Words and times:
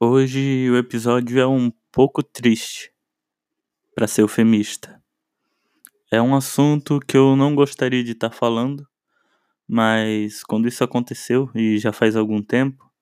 Hoje 0.00 0.68
o 0.70 0.76
episódio 0.76 1.38
é 1.38 1.46
um 1.46 1.70
pouco 1.92 2.20
triste, 2.20 2.92
para 3.94 4.08
ser 4.08 4.22
eufemista. 4.22 5.00
É 6.10 6.20
um 6.20 6.34
assunto 6.34 6.98
que 6.98 7.16
eu 7.16 7.36
não 7.36 7.54
gostaria 7.54 8.02
de 8.02 8.10
estar 8.10 8.30
tá 8.30 8.36
falando, 8.36 8.84
mas 9.68 10.42
quando 10.42 10.66
isso 10.66 10.82
aconteceu 10.82 11.48
e 11.54 11.78
já 11.78 11.92
faz 11.92 12.16
algum 12.16 12.42
tempo, 12.42 12.92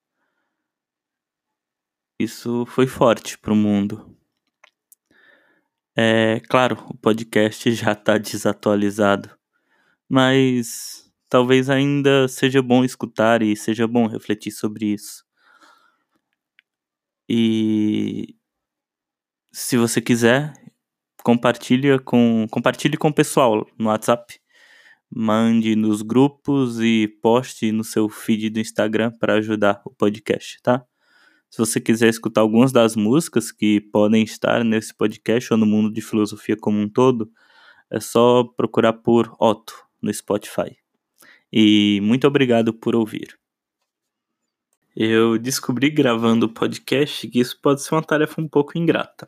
isso 2.19 2.63
foi 2.67 2.85
forte 2.85 3.39
para 3.39 3.53
o 3.53 3.55
mundo. 3.55 4.15
É 5.97 6.41
claro, 6.47 6.85
o 6.87 6.95
podcast 6.95 7.71
já 7.73 7.93
está 7.93 8.19
desatualizado, 8.19 9.31
mas 10.07 11.11
talvez 11.27 11.71
ainda 11.71 12.27
seja 12.27 12.61
bom 12.61 12.83
escutar 12.83 13.41
e 13.41 13.55
seja 13.55 13.87
bom 13.87 14.05
refletir 14.05 14.51
sobre 14.51 14.93
isso. 14.93 15.25
E 17.35 18.35
se 19.51 19.75
você 19.75 19.99
quiser, 19.99 20.53
compartilha 21.23 21.97
com 21.97 22.45
compartilhe 22.51 22.95
com 22.95 23.07
o 23.07 23.13
pessoal 23.13 23.65
no 23.75 23.87
WhatsApp. 23.87 24.39
Mande 25.09 25.75
nos 25.75 26.03
grupos 26.03 26.79
e 26.79 27.07
poste 27.23 27.71
no 27.71 27.83
seu 27.83 28.07
feed 28.07 28.51
do 28.51 28.59
Instagram 28.59 29.11
para 29.17 29.33
ajudar 29.35 29.81
o 29.83 29.89
podcast, 29.89 30.61
tá? 30.61 30.85
Se 31.49 31.57
você 31.57 31.81
quiser 31.81 32.09
escutar 32.09 32.41
algumas 32.41 32.71
das 32.71 32.95
músicas 32.95 33.51
que 33.51 33.81
podem 33.81 34.23
estar 34.23 34.63
nesse 34.63 34.95
podcast 34.95 35.53
ou 35.53 35.57
no 35.57 35.65
mundo 35.65 35.91
de 35.91 36.01
filosofia 36.03 36.55
como 36.55 36.79
um 36.79 36.87
todo, 36.87 37.31
é 37.91 37.99
só 37.99 38.43
procurar 38.43 38.93
por 38.93 39.35
Otto 39.39 39.73
no 39.99 40.13
Spotify. 40.13 40.77
E 41.51 41.99
muito 42.03 42.27
obrigado 42.27 42.75
por 42.75 42.95
ouvir. 42.95 43.42
Eu 44.95 45.39
descobri 45.39 45.89
gravando 45.89 46.45
o 46.45 46.53
podcast 46.53 47.27
que 47.27 47.39
isso 47.39 47.59
pode 47.59 47.81
ser 47.81 47.95
uma 47.95 48.03
tarefa 48.03 48.39
um 48.39 48.47
pouco 48.47 48.77
ingrata. 48.77 49.27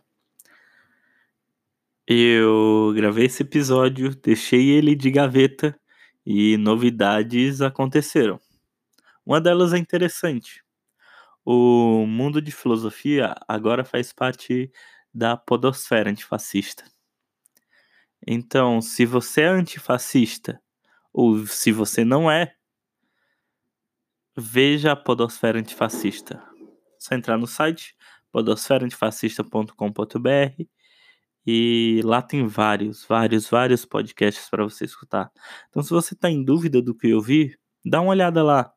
Eu 2.07 2.93
gravei 2.95 3.25
esse 3.25 3.41
episódio, 3.41 4.15
deixei 4.15 4.69
ele 4.69 4.95
de 4.95 5.09
gaveta 5.09 5.75
e 6.23 6.55
novidades 6.57 7.61
aconteceram. 7.61 8.39
Uma 9.25 9.41
delas 9.41 9.73
é 9.73 9.79
interessante. 9.79 10.63
O 11.43 12.05
mundo 12.05 12.39
de 12.39 12.51
filosofia 12.51 13.33
agora 13.47 13.83
faz 13.83 14.13
parte 14.13 14.71
da 15.11 15.35
podosfera 15.35 16.11
antifascista. 16.11 16.83
Então, 18.27 18.81
se 18.81 19.03
você 19.03 19.41
é 19.41 19.47
antifascista 19.47 20.61
ou 21.11 21.45
se 21.47 21.71
você 21.71 22.03
não 22.05 22.29
é, 22.29 22.55
veja 24.35 24.91
a 24.91 24.95
Podosfera 24.95 25.59
Antifascista. 25.59 26.43
Só 26.99 27.15
entrar 27.15 27.37
no 27.37 27.47
site 27.47 27.95
podosferaantifascista.com.br 28.31 30.63
e 31.47 32.01
lá 32.03 32.21
tem 32.21 32.45
vários, 32.47 33.05
vários, 33.05 33.47
vários 33.47 33.85
podcasts 33.85 34.49
para 34.49 34.63
você 34.63 34.85
escutar. 34.85 35.31
Então, 35.69 35.83
se 35.83 35.91
você 35.91 36.15
está 36.15 36.29
em 36.29 36.43
dúvida 36.43 36.81
do 36.81 36.95
que 36.95 37.13
ouvir, 37.13 37.59
dá 37.85 38.01
uma 38.01 38.09
olhada 38.11 38.43
lá. 38.43 38.73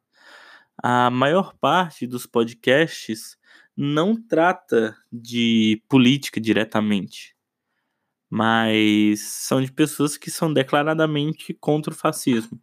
A 0.80 1.10
maior 1.10 1.54
parte 1.58 2.06
dos 2.06 2.26
podcasts 2.26 3.36
não 3.76 4.14
trata 4.20 4.96
de 5.10 5.82
política 5.88 6.40
diretamente, 6.40 7.34
mas 8.30 9.20
são 9.20 9.62
de 9.62 9.72
pessoas 9.72 10.16
que 10.16 10.30
são 10.30 10.52
declaradamente 10.52 11.54
contra 11.54 11.92
o 11.92 11.96
fascismo. 11.96 12.60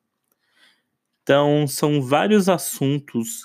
Então, 1.25 1.65
são 1.67 2.03
vários 2.03 2.47
assuntos 2.47 3.41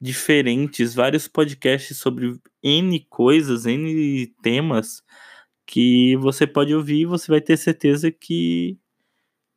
diferentes, 0.00 0.94
vários 0.94 1.28
podcasts 1.28 1.96
sobre 1.96 2.36
N 2.60 3.06
coisas, 3.08 3.66
N 3.66 4.26
temas 4.42 5.00
que 5.66 6.16
você 6.16 6.46
pode 6.46 6.74
ouvir 6.74 7.02
e 7.02 7.06
você 7.06 7.30
vai 7.30 7.40
ter 7.40 7.56
certeza 7.56 8.10
que 8.10 8.76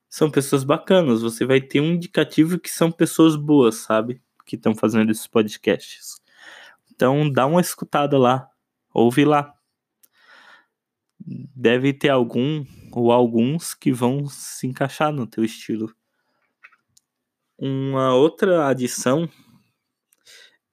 são 0.09 0.31
pessoas 0.31 0.63
bacanas. 0.63 1.23
Você 1.23 1.45
vai 1.45 1.61
ter 1.61 1.81
um 1.81 1.93
indicativo 1.93 2.59
que 2.59 2.69
são 2.69 2.91
pessoas 2.91 3.35
boas, 3.35 3.77
sabe? 3.77 4.21
Que 4.45 4.55
estão 4.55 4.75
fazendo 4.75 5.11
esses 5.11 5.27
podcasts. 5.27 6.21
Então, 6.95 7.31
dá 7.31 7.47
uma 7.47 7.61
escutada 7.61 8.17
lá, 8.17 8.47
ouve 8.93 9.25
lá. 9.25 9.53
Deve 11.55 11.93
ter 11.93 12.09
algum 12.09 12.65
ou 12.91 13.11
alguns 13.11 13.73
que 13.73 13.91
vão 13.91 14.27
se 14.27 14.67
encaixar 14.67 15.11
no 15.11 15.25
teu 15.27 15.43
estilo. 15.43 15.93
Uma 17.57 18.13
outra 18.15 18.67
adição, 18.67 19.29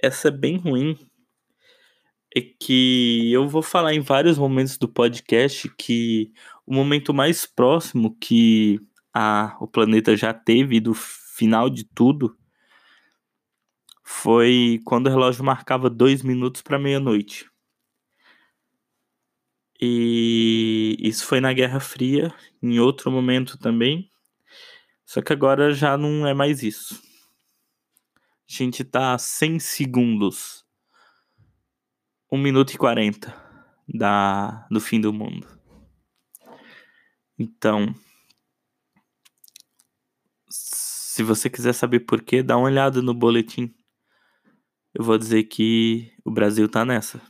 essa 0.03 0.29
é 0.29 0.31
bem 0.31 0.57
ruim, 0.57 0.99
é 2.35 2.41
que 2.41 3.33
eu 3.33 3.49
vou 3.49 3.63
falar 3.63 3.93
em 3.95 4.01
vários 4.01 4.39
momentos 4.39 4.79
do 4.79 4.89
podcast 4.89 5.69
que 5.77 6.33
o 6.67 6.73
momento 6.73 7.13
mais 7.13 7.45
próximo 7.45 8.17
que 8.21 8.79
a, 9.13 9.57
o 9.61 9.67
planeta 9.67 10.17
já 10.17 10.33
teve 10.33 10.81
do 10.81 10.95
final 10.95 11.69
de 11.69 11.85
tudo 11.85 12.37
foi 14.05 14.81
quando 14.85 15.07
o 15.07 15.11
relógio 15.11 15.45
marcava 15.45 15.89
dois 15.91 16.23
minutos 16.23 16.63
para 16.63 16.79
meia-noite. 16.79 17.51
E 19.81 20.97
isso 21.01 21.25
foi 21.25 21.41
na 21.41 21.53
Guerra 21.53 21.81
Fria, 21.81 22.35
em 22.63 22.79
outro 22.79 23.11
momento 23.11 23.59
também. 23.59 24.10
Só 25.11 25.21
que 25.21 25.33
agora 25.33 25.73
já 25.73 25.99
não 25.99 26.25
é 26.25 26.33
mais 26.33 26.63
isso. 26.63 27.03
A 28.15 28.17
gente 28.47 28.85
tá 28.85 29.13
a 29.13 29.19
100 29.19 29.59
segundos. 29.59 30.65
1 32.31 32.39
minuto 32.39 32.73
e 32.73 32.79
40 32.79 33.35
da, 33.89 34.69
do 34.71 34.81
fim 34.81 35.01
do 35.01 35.13
mundo. 35.13 35.49
Então, 37.37 37.93
se 40.49 41.25
você 41.25 41.51
quiser 41.51 41.73
saber 41.73 42.01
por 42.07 42.23
quê, 42.23 42.41
dá 42.41 42.57
uma 42.57 42.67
olhada 42.67 43.03
no 43.03 43.13
boletim. 43.13 43.75
Eu 44.95 45.03
vou 45.03 45.19
dizer 45.19 45.43
que 45.43 46.15
o 46.25 46.31
Brasil 46.31 46.69
tá 46.69 46.85
nessa. 46.85 47.21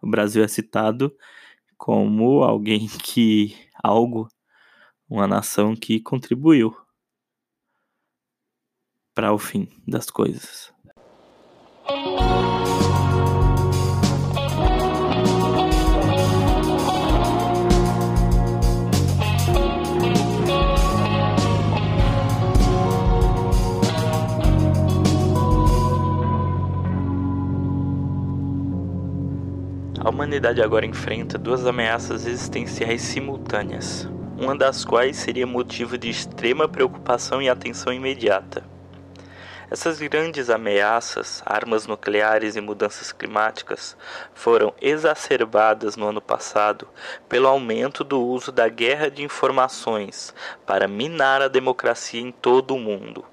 O 0.00 0.08
Brasil 0.08 0.44
é 0.44 0.46
citado 0.46 1.12
como 1.76 2.44
alguém 2.44 2.86
que 3.02 3.56
algo, 3.82 4.28
uma 5.08 5.26
nação 5.26 5.74
que 5.74 5.98
contribuiu 5.98 6.83
para 9.14 9.32
o 9.32 9.38
fim 9.38 9.68
das 9.86 10.10
coisas. 10.10 10.72
A 30.04 30.10
humanidade 30.10 30.60
agora 30.60 30.84
enfrenta 30.84 31.38
duas 31.38 31.64
ameaças 31.66 32.26
existenciais 32.26 33.00
simultâneas, 33.00 34.06
uma 34.36 34.54
das 34.54 34.84
quais 34.84 35.16
seria 35.16 35.46
motivo 35.46 35.96
de 35.96 36.10
extrema 36.10 36.68
preocupação 36.68 37.40
e 37.40 37.48
atenção 37.48 37.92
imediata. 37.92 38.73
Essas 39.70 39.98
grandes 39.98 40.50
ameaças, 40.50 41.42
armas 41.46 41.86
nucleares 41.86 42.54
e 42.54 42.60
mudanças 42.60 43.12
climáticas, 43.12 43.96
foram 44.34 44.74
exacerbadas 44.80 45.96
no 45.96 46.06
ano 46.06 46.20
passado 46.20 46.86
pelo 47.28 47.48
aumento 47.48 48.04
do 48.04 48.20
uso 48.20 48.52
da 48.52 48.68
guerra 48.68 49.10
de 49.10 49.22
informações 49.22 50.34
para 50.66 50.86
minar 50.86 51.40
a 51.40 51.48
democracia 51.48 52.20
em 52.20 52.30
todo 52.30 52.74
o 52.74 52.78
mundo, 52.78 53.24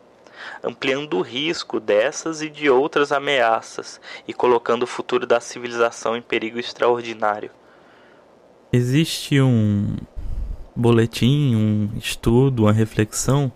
ampliando 0.64 1.18
o 1.18 1.22
risco 1.22 1.80
dessas 1.80 2.41
e 2.41 2.50
de 2.50 2.70
outras 2.70 3.12
ameaças 3.12 4.00
e 4.28 4.34
colocando 4.34 4.84
o 4.84 4.88
futuro 4.88 5.28
da 5.28 5.41
civilização 5.41 6.16
em 6.16 6.22
perigo 6.22 6.59
extraordinário. 6.59 7.52
Existe 8.72 9.41
um 9.41 9.97
boletim, 10.73 11.55
um 11.55 11.97
estudo, 11.97 12.64
uma 12.64 12.72
reflexão 12.72 13.52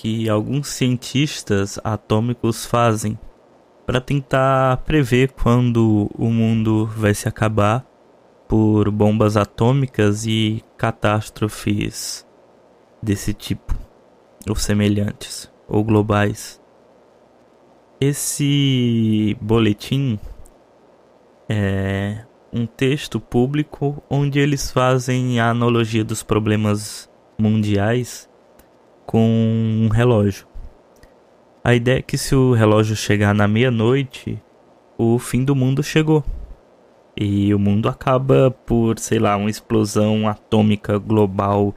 que 0.00 0.30
alguns 0.30 0.68
cientistas 0.68 1.78
atômicos 1.84 2.64
fazem 2.64 3.18
para 3.84 4.00
tentar 4.00 4.78
prever 4.78 5.32
quando 5.32 6.10
o 6.14 6.30
mundo 6.30 6.86
vai 6.86 7.12
se 7.12 7.28
acabar 7.28 7.84
por 8.48 8.90
bombas 8.90 9.36
atômicas 9.36 10.24
e 10.24 10.64
catástrofes 10.78 12.26
desse 13.02 13.34
tipo, 13.34 13.74
ou 14.48 14.56
semelhantes, 14.56 15.52
ou 15.68 15.84
globais. 15.84 16.58
Esse 18.00 19.36
boletim 19.38 20.18
é 21.46 22.24
um 22.50 22.64
texto 22.64 23.20
público 23.20 24.02
onde 24.08 24.38
eles 24.38 24.70
fazem 24.70 25.38
a 25.40 25.50
analogia 25.50 26.02
dos 26.02 26.22
problemas 26.22 27.10
mundiais 27.38 28.29
com 29.10 29.26
um 29.26 29.88
relógio. 29.88 30.46
A 31.64 31.74
ideia 31.74 31.98
é 31.98 32.02
que 32.02 32.16
se 32.16 32.32
o 32.32 32.52
relógio 32.52 32.94
chegar 32.94 33.34
na 33.34 33.48
meia-noite, 33.48 34.40
o 34.96 35.18
fim 35.18 35.44
do 35.44 35.52
mundo 35.52 35.82
chegou. 35.82 36.22
e 37.16 37.52
o 37.52 37.58
mundo 37.58 37.88
acaba 37.88 38.52
por, 38.52 39.00
sei 39.00 39.18
lá, 39.18 39.36
uma 39.36 39.50
explosão 39.50 40.28
atômica 40.28 40.96
global 40.96 41.74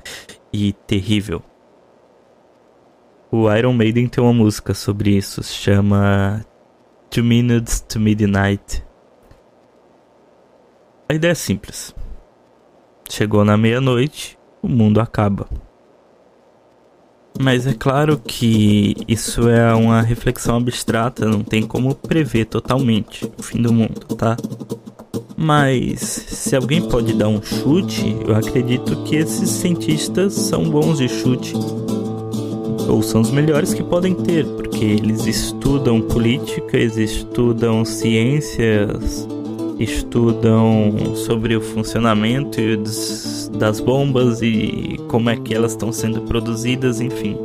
e 0.54 0.74
terrível. 0.86 1.42
O 3.32 3.52
Iron 3.52 3.74
Maiden 3.74 4.08
tem 4.08 4.24
uma 4.24 4.32
música 4.32 4.76
sobre 4.76 5.18
isso, 5.18 5.42
se 5.42 5.56
chama 5.56 6.46
Two 7.10 7.24
Minutes 7.24 7.82
to 7.82 8.00
Midnight. 8.00 8.86
A 11.10 11.16
ideia 11.16 11.32
é 11.32 11.36
simples. 11.36 11.96
Chegou 13.10 13.44
na 13.44 13.58
meia-noite, 13.58 14.38
o 14.62 14.68
mundo 14.68 15.02
acaba. 15.02 15.48
Mas 17.40 17.66
é 17.66 17.74
claro 17.74 18.18
que 18.18 18.96
isso 19.08 19.50
é 19.50 19.74
uma 19.74 20.02
reflexão 20.02 20.58
abstrata, 20.58 21.26
não 21.26 21.44
tem 21.44 21.64
como 21.64 21.96
prever 21.96 22.46
totalmente 22.46 23.26
o 23.38 23.44
fim 23.44 23.62
do 23.62 23.74
mundo, 23.74 24.02
tá? 24.16 24.38
Mas 25.36 26.00
se 26.00 26.56
alguém 26.56 26.82
pode 26.88 27.14
dar 27.14 27.28
um 27.28 27.42
chute, 27.42 28.16
eu 28.26 28.36
acredito 28.36 29.04
que 29.04 29.16
esses 29.16 29.50
cientistas 29.50 30.34
são 30.34 30.70
bons 30.70 31.00
de 31.00 31.10
chute. 31.10 31.54
Ou 32.88 33.02
são 33.02 33.22
os 33.22 33.32
melhores 33.32 33.74
que 33.74 33.82
podem 33.82 34.14
ter, 34.14 34.46
porque 34.46 34.86
eles 34.86 35.26
estudam 35.26 36.02
política, 36.02 36.78
eles 36.78 36.98
estudam 36.98 37.84
ciências, 37.84 39.28
estudam 39.80 41.16
sobre 41.16 41.56
o 41.56 41.62
funcionamento 41.62 42.60
das 43.58 43.80
bombas 43.80 44.42
e 44.42 45.00
como 45.08 45.30
é 45.30 45.36
que 45.36 45.54
elas 45.54 45.72
estão 45.72 45.92
sendo 45.92 46.22
produzidas, 46.22 47.02
enfim. 47.02 47.38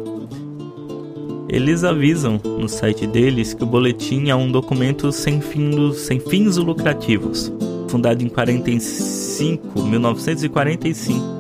Eles 1.49 1.83
avisam 1.83 2.39
no 2.45 2.69
site 2.69 3.07
deles 3.07 3.55
que 3.55 3.63
o 3.63 3.67
boletim 3.67 4.29
é 4.29 4.35
um 4.35 4.53
documento 4.53 5.11
sem, 5.11 5.41
fins, 5.41 5.97
sem 5.97 6.21
fins 6.21 6.59
lucrativos, 6.59 7.51
fundado 7.89 8.23
em 8.23 8.29
45, 8.29 9.83
1945 9.83 11.39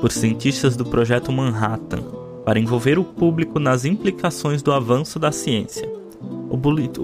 por 0.00 0.10
cientistas 0.10 0.74
do 0.74 0.84
projeto 0.84 1.30
Manhattan, 1.30 2.02
para 2.44 2.58
envolver 2.58 2.98
o 2.98 3.04
público 3.04 3.60
nas 3.60 3.84
implicações 3.84 4.62
do 4.62 4.72
avanço 4.72 5.18
da 5.18 5.30
ciência. 5.30 5.88
O 6.50 6.56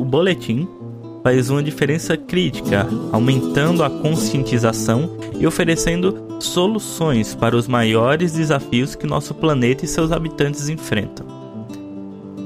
boletim 0.05 0.67
faz 1.23 1.51
uma 1.51 1.63
diferença 1.63 2.17
crítica, 2.17 2.87
aumentando 3.13 3.83
a 3.83 3.91
conscientização 3.91 5.17
e 5.39 5.47
oferecendo 5.47 6.37
soluções 6.41 7.35
para 7.35 7.57
os 7.57 7.67
maiores 7.67 8.33
desafios 8.33 8.95
que 8.95 9.07
nosso 9.07 9.35
planeta 9.35 9.85
e 9.85 9.89
seus 9.89 10.13
habitantes 10.13 10.69
enfrentam. 10.69 11.27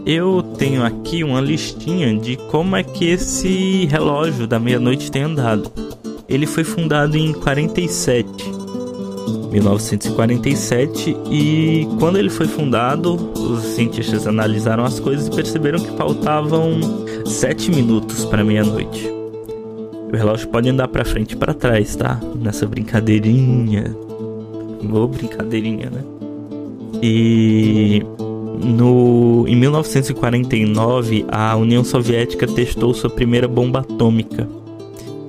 Eu 0.05 0.43
tenho 0.59 0.85
aqui 0.85 1.23
uma 1.23 1.41
listinha 1.41 2.19
de 2.19 2.37
como 2.37 2.75
é 2.75 2.83
que 2.83 3.05
esse 3.05 3.87
relógio 3.87 4.49
da 4.49 4.59
meia-noite 4.59 5.11
tem 5.13 5.23
andado. 5.23 5.71
Ele 6.29 6.47
foi 6.47 6.65
fundado 6.65 7.17
em 7.17 7.33
47, 7.33 8.29
1947, 9.53 11.17
e 11.31 11.87
quando 12.01 12.19
ele 12.19 12.31
foi 12.31 12.49
fundado, 12.49 13.15
os 13.15 13.63
cientistas 13.75 14.27
analisaram 14.27 14.85
as 14.85 14.99
coisas 14.99 15.29
e 15.29 15.31
perceberam 15.31 15.79
que 15.79 15.97
faltavam 15.97 16.81
7 17.25 17.71
minutos 17.71 18.25
para 18.25 18.45
meia-noite. 18.45 19.09
O 20.13 20.17
relógio 20.17 20.49
pode 20.49 20.69
andar 20.69 20.89
para 20.89 21.05
frente 21.05 21.33
e 21.33 21.37
para 21.37 21.55
trás, 21.55 21.97
tá? 21.97 22.21
Nessa 22.41 22.67
brincadeirinha. 22.67 23.97
Boa 24.83 25.09
brincadeirinha, 25.09 25.91
né? 25.91 26.03
E 27.03 28.03
no, 28.63 29.45
em 29.49 29.57
1949, 29.57 31.25
a 31.29 31.57
União 31.57 31.83
Soviética 31.83 32.47
testou 32.47 32.93
sua 32.93 33.11
primeira 33.11 33.49
bomba 33.49 33.81
atômica. 33.81 34.49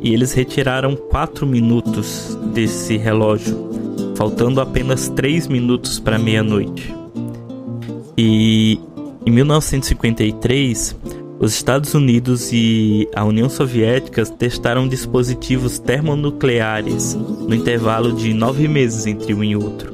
E 0.01 0.13
eles 0.13 0.33
retiraram 0.33 0.95
4 0.95 1.47
minutos 1.47 2.37
desse 2.53 2.97
relógio, 2.97 3.69
faltando 4.15 4.59
apenas 4.59 5.07
3 5.09 5.47
minutos 5.47 5.99
para 5.99 6.19
meia-noite. 6.19 6.93
E 8.17 8.77
em 9.25 9.31
1953, 9.31 10.95
os 11.43 11.53
Estados 11.53 11.93
Unidos 11.93 12.53
e 12.53 13.05
a 13.13 13.25
União 13.25 13.49
Soviética 13.49 14.25
testaram 14.25 14.87
dispositivos 14.87 15.77
termonucleares 15.77 17.15
no 17.15 17.53
intervalo 17.53 18.13
de 18.13 18.33
nove 18.33 18.65
meses 18.65 19.05
entre 19.05 19.33
um 19.33 19.43
e 19.43 19.53
outro. 19.53 19.93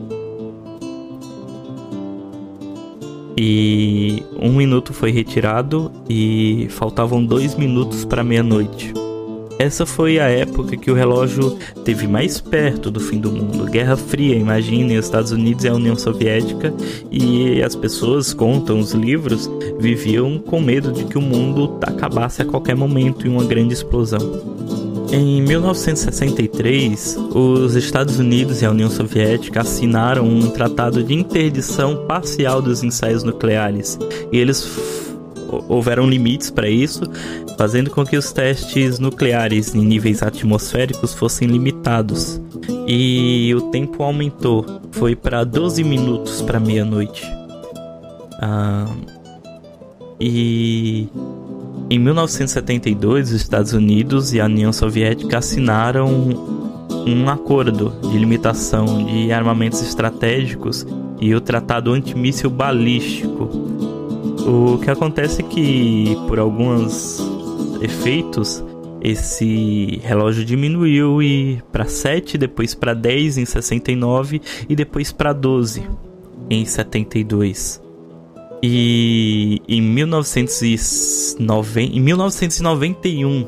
E 3.36 4.24
um 4.40 4.54
minuto 4.54 4.94
foi 4.94 5.10
retirado 5.10 5.92
e 6.08 6.68
faltavam 6.70 7.26
dois 7.26 7.56
minutos 7.56 8.06
para 8.06 8.24
meia-noite. 8.24 8.94
Essa 9.60 9.86
foi 9.86 10.18
a 10.20 10.30
época 10.30 10.78
que 10.78 10.90
o 10.90 10.94
relógio 10.94 11.58
teve 11.84 12.08
mais 12.08 12.40
perto 12.40 12.90
do 12.90 13.02
fim 13.02 13.20
do 13.20 13.30
mundo. 13.30 13.66
Guerra 13.66 13.98
Fria, 13.98 14.38
imagine, 14.38 14.98
os 14.98 15.04
Estados 15.04 15.34
Unidos 15.34 15.66
e 15.66 15.68
a 15.68 15.74
União 15.74 15.98
Soviética, 15.98 16.74
e 17.12 17.62
as 17.62 17.76
pessoas 17.76 18.34
contam, 18.34 18.80
os 18.80 18.94
livros, 18.94 19.52
viviam 19.78 20.40
com 20.40 20.62
medo 20.62 20.94
de 20.94 21.04
que 21.04 21.18
o 21.18 21.22
mundo 21.22 21.78
acabasse 21.82 22.42
a 22.42 22.46
qualquer 22.46 22.74
momento 22.74 23.28
em 23.28 23.32
uma 23.32 23.44
grande 23.44 23.74
explosão. 23.74 24.20
Em 25.12 25.42
1963, 25.42 27.18
os 27.34 27.76
Estados 27.76 28.18
Unidos 28.18 28.62
e 28.62 28.66
a 28.66 28.72
União 28.72 28.90
Soviética 28.90 29.60
assinaram 29.60 30.26
um 30.26 30.52
tratado 30.52 31.04
de 31.04 31.14
interdição 31.14 32.06
parcial 32.06 32.62
dos 32.62 32.82
ensaios 32.82 33.24
nucleares, 33.24 34.00
e 34.32 34.38
eles 34.38 35.09
houveram 35.68 36.10
limites 36.10 36.50
para 36.50 36.70
isso, 36.70 37.04
fazendo 37.58 37.90
com 37.90 38.06
que 38.06 38.18
os 38.18 38.32
testes 38.32 39.00
nucleares 39.00 39.74
em 39.74 39.86
níveis 39.86 40.22
atmosféricos 40.22 41.14
fossem 41.14 41.48
limitados. 41.48 42.42
E 42.88 43.54
o 43.56 43.62
tempo 43.70 44.04
aumentou, 44.04 44.66
foi 44.92 45.16
para 45.16 45.44
12 45.44 45.84
minutos 45.84 46.42
para 46.42 46.60
meia-noite. 46.60 47.24
Ah, 48.42 48.86
e 50.20 51.08
em 51.90 51.98
1972, 51.98 53.30
os 53.30 53.36
Estados 53.36 53.74
Unidos 53.74 54.34
e 54.34 54.40
a 54.40 54.46
União 54.46 54.72
Soviética 54.72 55.40
assinaram 55.40 56.08
um 57.08 57.28
acordo 57.30 57.94
de 58.04 58.18
limitação 58.18 59.06
de 59.06 59.32
armamentos 59.32 59.82
estratégicos 59.82 60.86
e 61.20 61.34
o 61.34 61.42
Tratado 61.42 61.92
Antimíssil 61.92 62.50
Balístico, 62.50 63.50
o 64.50 64.80
que 64.80 64.90
acontece 64.90 65.42
é 65.42 65.44
que, 65.44 66.18
por 66.28 66.40
alguns 66.40 67.22
efeitos, 67.82 68.64
esse 69.02 70.02
relógio 70.04 70.44
diminuiu 70.44 71.22
e 71.22 71.62
para 71.72 71.86
7, 71.86 72.38
depois 72.38 72.74
para 72.76 72.94
10 72.94 73.38
em 73.38 73.46
69 73.46 74.42
e 74.68 74.76
depois 74.76 75.12
para 75.12 75.32
12 75.32 75.88
em 76.50 76.66
72. 76.66 77.82
E 78.62 79.62
em, 79.68 79.82
1990, 79.82 81.80
em 81.96 82.02
1991, 82.02 83.48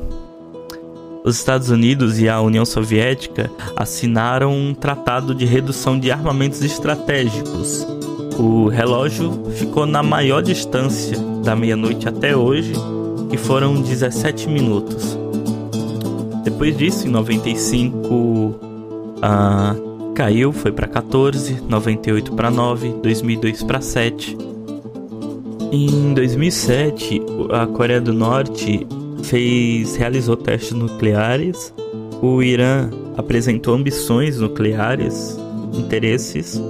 os 1.24 1.36
Estados 1.36 1.68
Unidos 1.68 2.18
e 2.18 2.28
a 2.28 2.40
União 2.40 2.64
Soviética 2.64 3.50
assinaram 3.76 4.52
um 4.56 4.72
tratado 4.74 5.34
de 5.34 5.44
redução 5.44 5.98
de 5.98 6.10
armamentos 6.10 6.62
estratégicos 6.62 7.86
o 8.42 8.66
relógio 8.66 9.44
ficou 9.52 9.86
na 9.86 10.02
maior 10.02 10.42
distância 10.42 11.16
da 11.44 11.54
meia-noite 11.54 12.08
até 12.08 12.36
hoje, 12.36 12.72
que 13.30 13.36
foram 13.36 13.80
17 13.80 14.48
minutos. 14.48 15.16
Depois 16.42 16.76
disso, 16.76 17.06
em 17.06 17.10
95, 17.10 18.56
ah, 19.22 19.76
caiu, 20.16 20.52
foi 20.52 20.72
para 20.72 20.88
14, 20.88 21.62
98 21.68 22.32
para 22.32 22.50
9, 22.50 22.94
2002 23.00 23.62
para 23.62 23.80
7. 23.80 24.36
Em 25.70 26.12
2007, 26.12 27.22
a 27.52 27.64
Coreia 27.68 28.00
do 28.00 28.12
Norte 28.12 28.84
fez, 29.22 29.94
realizou 29.94 30.36
testes 30.36 30.72
nucleares. 30.72 31.72
O 32.20 32.42
Irã 32.42 32.90
apresentou 33.16 33.76
ambições 33.76 34.40
nucleares, 34.40 35.38
interesses 35.72 36.60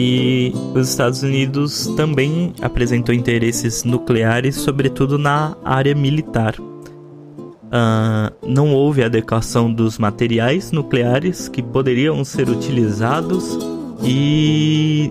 e 0.00 0.52
os 0.76 0.90
Estados 0.90 1.24
Unidos 1.24 1.88
também 1.96 2.52
apresentou 2.62 3.12
interesses 3.12 3.82
nucleares, 3.82 4.54
sobretudo 4.54 5.18
na 5.18 5.56
área 5.64 5.92
militar. 5.92 6.54
Uh, 6.60 8.32
não 8.46 8.72
houve 8.72 9.02
adequação 9.02 9.72
dos 9.72 9.98
materiais 9.98 10.70
nucleares 10.70 11.48
que 11.48 11.60
poderiam 11.60 12.24
ser 12.24 12.48
utilizados 12.48 13.58
e 14.04 15.10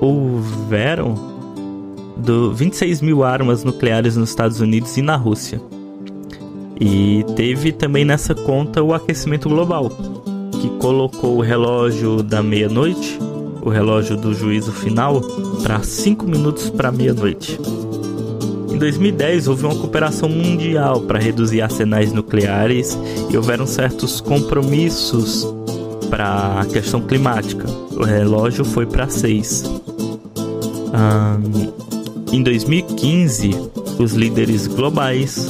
houveram 0.00 1.14
do 2.16 2.52
26 2.52 3.00
mil 3.02 3.22
armas 3.22 3.62
nucleares 3.62 4.16
nos 4.16 4.30
Estados 4.30 4.60
Unidos 4.60 4.96
e 4.96 5.02
na 5.02 5.14
Rússia. 5.14 5.60
E 6.80 7.24
teve 7.36 7.70
também 7.70 8.04
nessa 8.04 8.34
conta 8.34 8.82
o 8.82 8.92
aquecimento 8.92 9.48
global, 9.48 9.88
que 10.60 10.68
colocou 10.80 11.36
o 11.36 11.42
relógio 11.42 12.24
da 12.24 12.42
meia-noite 12.42 13.20
o 13.66 13.68
relógio 13.68 14.16
do 14.16 14.32
juízo 14.32 14.70
final 14.70 15.20
para 15.60 15.82
5 15.82 16.24
minutos 16.24 16.70
para 16.70 16.92
meia-noite. 16.92 17.58
Em 18.72 18.78
2010 18.78 19.48
houve 19.48 19.66
uma 19.66 19.74
cooperação 19.74 20.28
mundial 20.28 21.00
para 21.00 21.18
reduzir 21.18 21.62
arsenais 21.62 22.12
nucleares 22.12 22.96
e 23.28 23.36
houveram 23.36 23.66
certos 23.66 24.20
compromissos 24.20 25.44
para 26.08 26.60
a 26.60 26.66
questão 26.66 27.00
climática. 27.00 27.66
O 27.96 28.04
relógio 28.04 28.64
foi 28.64 28.86
para 28.86 29.08
6. 29.08 29.64
Um, 30.94 32.32
em 32.32 32.42
2015, 32.44 33.50
os 33.98 34.12
líderes 34.12 34.68
globais 34.68 35.48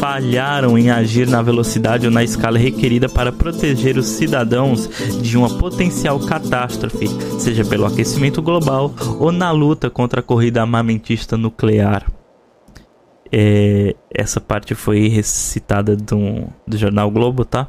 falharam 0.00 0.78
em 0.78 0.90
agir 0.90 1.28
na 1.28 1.42
velocidade 1.42 2.06
ou 2.06 2.12
na 2.12 2.24
escala 2.24 2.58
requerida 2.58 3.06
para 3.06 3.30
proteger 3.30 3.98
os 3.98 4.06
cidadãos 4.06 4.88
de 5.20 5.36
uma 5.36 5.58
potencial 5.58 6.18
catástrofe, 6.18 7.06
seja 7.38 7.66
pelo 7.66 7.84
aquecimento 7.84 8.40
global 8.40 8.94
ou 9.18 9.30
na 9.30 9.50
luta 9.50 9.90
contra 9.90 10.20
a 10.20 10.22
corrida 10.22 10.62
armamentista 10.62 11.36
nuclear. 11.36 12.10
É, 13.30 13.94
essa 14.10 14.40
parte 14.40 14.74
foi 14.74 15.06
recitada 15.08 15.94
do, 15.94 16.48
do 16.66 16.78
jornal 16.78 17.10
Globo, 17.10 17.44
tá? 17.44 17.68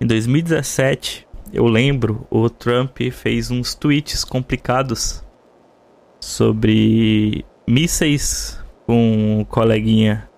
Em 0.00 0.06
2017, 0.06 1.28
eu 1.52 1.66
lembro, 1.66 2.26
o 2.30 2.48
Trump 2.48 2.96
fez 3.12 3.50
uns 3.50 3.74
tweets 3.74 4.24
complicados 4.24 5.22
sobre 6.18 7.44
mísseis 7.68 8.58
com 8.86 9.40
um 9.40 9.44
coleguinha 9.44 10.29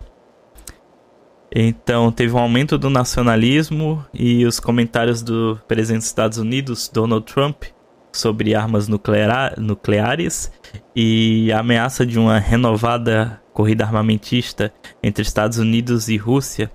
então 1.55 2.11
teve 2.11 2.35
um 2.35 2.39
aumento 2.39 2.79
do 2.79 2.89
nacionalismo 2.89 4.05
e 4.15 4.47
os 4.47 4.59
comentários 4.59 5.23
do 5.23 5.61
presidente 5.69 6.01
dos 6.01 6.07
Estados 6.07 6.39
Unidos, 6.39 6.91
Donald 6.93 7.27
Trump, 7.31 7.65
sobre 8.11 8.55
armas 8.55 8.89
nuclear, 8.89 9.55
nucleares 9.59 10.51
e 10.97 11.53
a 11.53 11.61
ameaça 11.61 12.07
de 12.07 12.19
uma 12.19 12.39
renovada 12.39 13.41
corrida 13.53 13.85
armamentista 13.85 14.73
entre 15.03 15.23
Estados 15.23 15.59
Unidos 15.59 16.09
e 16.09 16.17
Rússia 16.17 16.71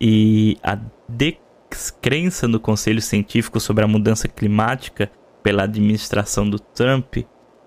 e 0.00 0.56
a 0.62 0.78
descrença 1.08 2.48
no 2.48 2.58
Conselho 2.58 3.02
Científico 3.02 3.60
sobre 3.60 3.84
a 3.84 3.88
mudança 3.88 4.26
climática 4.26 5.10
pela 5.42 5.64
administração 5.64 6.48
do 6.48 6.58
Trump 6.58 7.16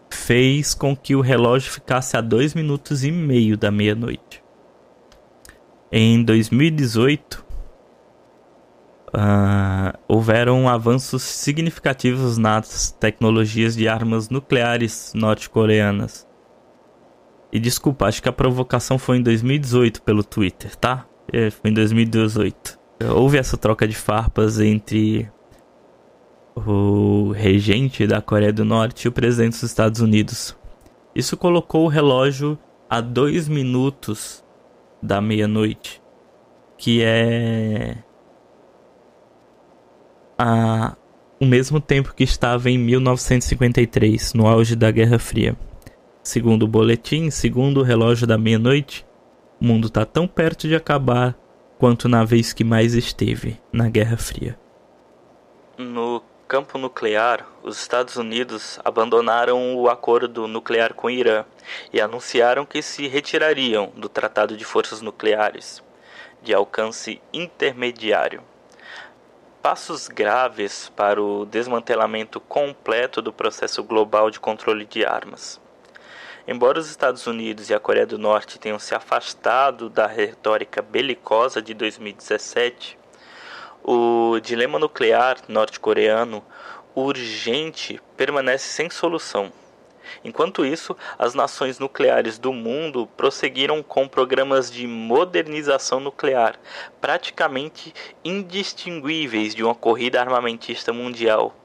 fez 0.09 0.73
com 0.73 0.95
que 0.95 1.15
o 1.15 1.21
relógio 1.21 1.71
ficasse 1.71 2.17
a 2.17 2.21
dois 2.21 2.53
minutos 2.55 3.03
e 3.03 3.11
meio 3.11 3.57
da 3.57 3.69
meia-noite. 3.69 4.46
Em 5.91 6.21
2018, 6.21 7.35
uh, 7.35 7.45
ah, 9.13 9.99
houveram 10.05 10.67
avanços 10.67 11.23
significativos 11.23 12.37
nas 12.37 12.91
tecnologias 12.91 13.75
de 13.75 13.87
armas 13.87 14.29
nucleares 14.29 15.13
norte-coreanas. 15.15 16.27
E 17.53 17.59
desculpa, 17.59 18.05
acho 18.05 18.21
que 18.21 18.27
a 18.27 18.33
provocação 18.33 18.99
foi 18.99 19.17
em 19.17 19.21
2018 19.21 20.01
pelo 20.01 20.23
Twitter, 20.23 20.75
tá? 20.75 21.05
É, 21.31 21.49
foi 21.49 21.71
em 21.71 21.73
2018. 21.73 22.77
Houve 23.15 23.37
essa 23.37 23.55
troca 23.55 23.87
de 23.87 23.95
farpas 23.95 24.59
entre 24.59 25.31
o 26.55 27.31
regente 27.31 28.05
da 28.05 28.21
Coreia 28.21 28.51
do 28.51 28.65
Norte 28.65 29.05
e 29.05 29.07
o 29.07 29.11
presidente 29.11 29.53
dos 29.53 29.63
Estados 29.63 30.01
Unidos. 30.01 30.57
Isso 31.15 31.37
colocou 31.37 31.85
o 31.85 31.89
relógio 31.89 32.57
a 32.89 32.99
dois 32.99 33.47
minutos 33.47 34.43
da 35.01 35.21
meia-noite, 35.21 36.01
que 36.77 37.01
é 37.03 37.97
a 40.37 40.95
o 41.39 41.45
mesmo 41.45 41.79
tempo 41.79 42.15
que 42.15 42.23
estava 42.23 42.69
em 42.69 42.77
1953, 42.77 44.33
no 44.33 44.47
auge 44.47 44.75
da 44.75 44.89
Guerra 44.89 45.19
Fria. 45.19 45.55
Segundo 46.23 46.63
o 46.63 46.67
boletim, 46.67 47.29
segundo 47.29 47.79
o 47.79 47.83
relógio 47.83 48.25
da 48.25 48.37
meia-noite, 48.37 49.05
o 49.61 49.65
mundo 49.65 49.87
está 49.87 50.03
tão 50.03 50.27
perto 50.27 50.67
de 50.67 50.75
acabar 50.75 51.37
quanto 51.77 52.09
na 52.09 52.23
vez 52.23 52.53
que 52.53 52.63
mais 52.63 52.95
esteve, 52.95 53.59
na 53.71 53.87
Guerra 53.87 54.17
Fria. 54.17 54.57
No 55.77 56.21
campo 56.47 56.77
nuclear, 56.77 57.45
os 57.61 57.77
Estados 57.77 58.15
Unidos 58.15 58.79
abandonaram 58.85 59.75
o 59.75 59.89
acordo 59.89 60.47
nuclear 60.47 60.93
com 60.93 61.07
o 61.07 61.09
Irã 61.09 61.43
e 61.91 61.99
anunciaram 61.99 62.65
que 62.65 62.81
se 62.81 63.05
retirariam 63.05 63.91
do 63.97 64.07
Tratado 64.07 64.55
de 64.55 64.63
Forças 64.63 65.01
Nucleares 65.01 65.83
de 66.41 66.53
alcance 66.53 67.21
intermediário. 67.33 68.41
Passos 69.61 70.07
graves 70.07 70.89
para 70.95 71.21
o 71.21 71.45
desmantelamento 71.45 72.39
completo 72.39 73.21
do 73.21 73.33
processo 73.33 73.83
global 73.83 74.31
de 74.31 74.39
controle 74.39 74.85
de 74.85 75.03
armas. 75.05 75.59
Embora 76.47 76.79
os 76.79 76.89
Estados 76.89 77.27
Unidos 77.27 77.69
e 77.69 77.73
a 77.73 77.79
Coreia 77.79 78.05
do 78.05 78.17
Norte 78.17 78.57
tenham 78.57 78.79
se 78.79 78.95
afastado 78.95 79.89
da 79.89 80.07
retórica 80.07 80.81
belicosa 80.81 81.61
de 81.61 81.73
2017, 81.73 82.97
o 83.89 84.37
dilema 84.41 84.77
nuclear 84.77 85.37
norte-coreano 85.47 86.43
urgente 86.93 88.01
permanece 88.17 88.65
sem 88.65 88.89
solução. 88.89 89.49
Enquanto 90.25 90.65
isso, 90.65 90.93
as 91.17 91.33
nações 91.33 91.79
nucleares 91.79 92.37
do 92.37 92.51
mundo 92.51 93.07
prosseguiram 93.15 93.81
com 93.81 94.05
programas 94.05 94.69
de 94.69 94.85
modernização 94.85 96.01
nuclear, 96.01 96.59
praticamente 96.99 97.93
indistinguíveis 98.25 99.55
de 99.55 99.63
uma 99.63 99.73
corrida 99.73 100.19
armamentista 100.19 100.91
mundial. 100.91 101.55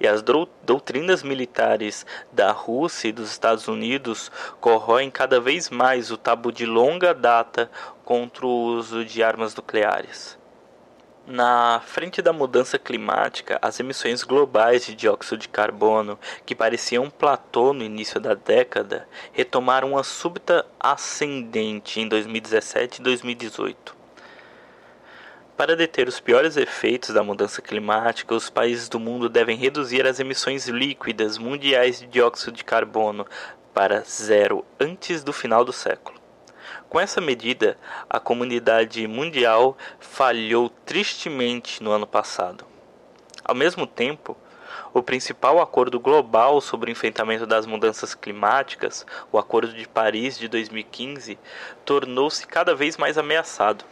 E 0.00 0.08
as 0.08 0.20
doutrinas 0.20 1.22
militares 1.22 2.04
da 2.32 2.50
Rússia 2.50 3.08
e 3.08 3.12
dos 3.12 3.30
Estados 3.30 3.68
Unidos 3.68 4.32
corroem 4.60 5.12
cada 5.12 5.40
vez 5.40 5.70
mais 5.70 6.10
o 6.10 6.16
tabu 6.16 6.50
de 6.50 6.66
longa 6.66 7.14
data 7.14 7.70
contra 8.04 8.44
o 8.44 8.64
uso 8.64 9.04
de 9.04 9.22
armas 9.22 9.54
nucleares. 9.54 10.37
Na 11.30 11.82
frente 11.84 12.22
da 12.22 12.32
mudança 12.32 12.78
climática, 12.78 13.58
as 13.60 13.78
emissões 13.78 14.22
globais 14.22 14.86
de 14.86 14.94
dióxido 14.94 15.36
de 15.36 15.46
carbono, 15.46 16.18
que 16.46 16.54
pareciam 16.54 17.04
um 17.04 17.10
platô 17.10 17.74
no 17.74 17.84
início 17.84 18.18
da 18.18 18.32
década, 18.32 19.06
retomaram 19.30 19.92
uma 19.92 20.02
súbita 20.02 20.64
ascendente 20.80 22.00
em 22.00 22.08
2017 22.08 23.00
e 23.00 23.02
2018. 23.02 23.94
Para 25.54 25.76
deter 25.76 26.08
os 26.08 26.18
piores 26.18 26.56
efeitos 26.56 27.10
da 27.10 27.22
mudança 27.22 27.60
climática, 27.60 28.34
os 28.34 28.48
países 28.48 28.88
do 28.88 28.98
mundo 28.98 29.28
devem 29.28 29.58
reduzir 29.58 30.06
as 30.06 30.18
emissões 30.18 30.66
líquidas 30.66 31.36
mundiais 31.36 32.00
de 32.00 32.06
dióxido 32.06 32.52
de 32.52 32.64
carbono 32.64 33.26
para 33.74 34.00
zero 34.00 34.64
antes 34.80 35.22
do 35.22 35.34
final 35.34 35.62
do 35.62 35.74
século. 35.74 36.17
Com 36.88 36.98
essa 36.98 37.20
medida, 37.20 37.76
a 38.08 38.18
comunidade 38.18 39.06
mundial 39.06 39.76
falhou 40.00 40.70
tristemente 40.86 41.82
no 41.82 41.90
ano 41.90 42.06
passado. 42.06 42.64
Ao 43.44 43.54
mesmo 43.54 43.86
tempo, 43.86 44.34
o 44.94 45.02
principal 45.02 45.60
acordo 45.60 46.00
global 46.00 46.62
sobre 46.62 46.90
o 46.90 46.92
enfrentamento 46.92 47.46
das 47.46 47.66
mudanças 47.66 48.14
climáticas, 48.14 49.04
o 49.30 49.38
Acordo 49.38 49.74
de 49.74 49.86
Paris 49.86 50.38
de 50.38 50.48
2015, 50.48 51.38
tornou-se 51.84 52.46
cada 52.46 52.74
vez 52.74 52.96
mais 52.96 53.18
ameaçado. 53.18 53.84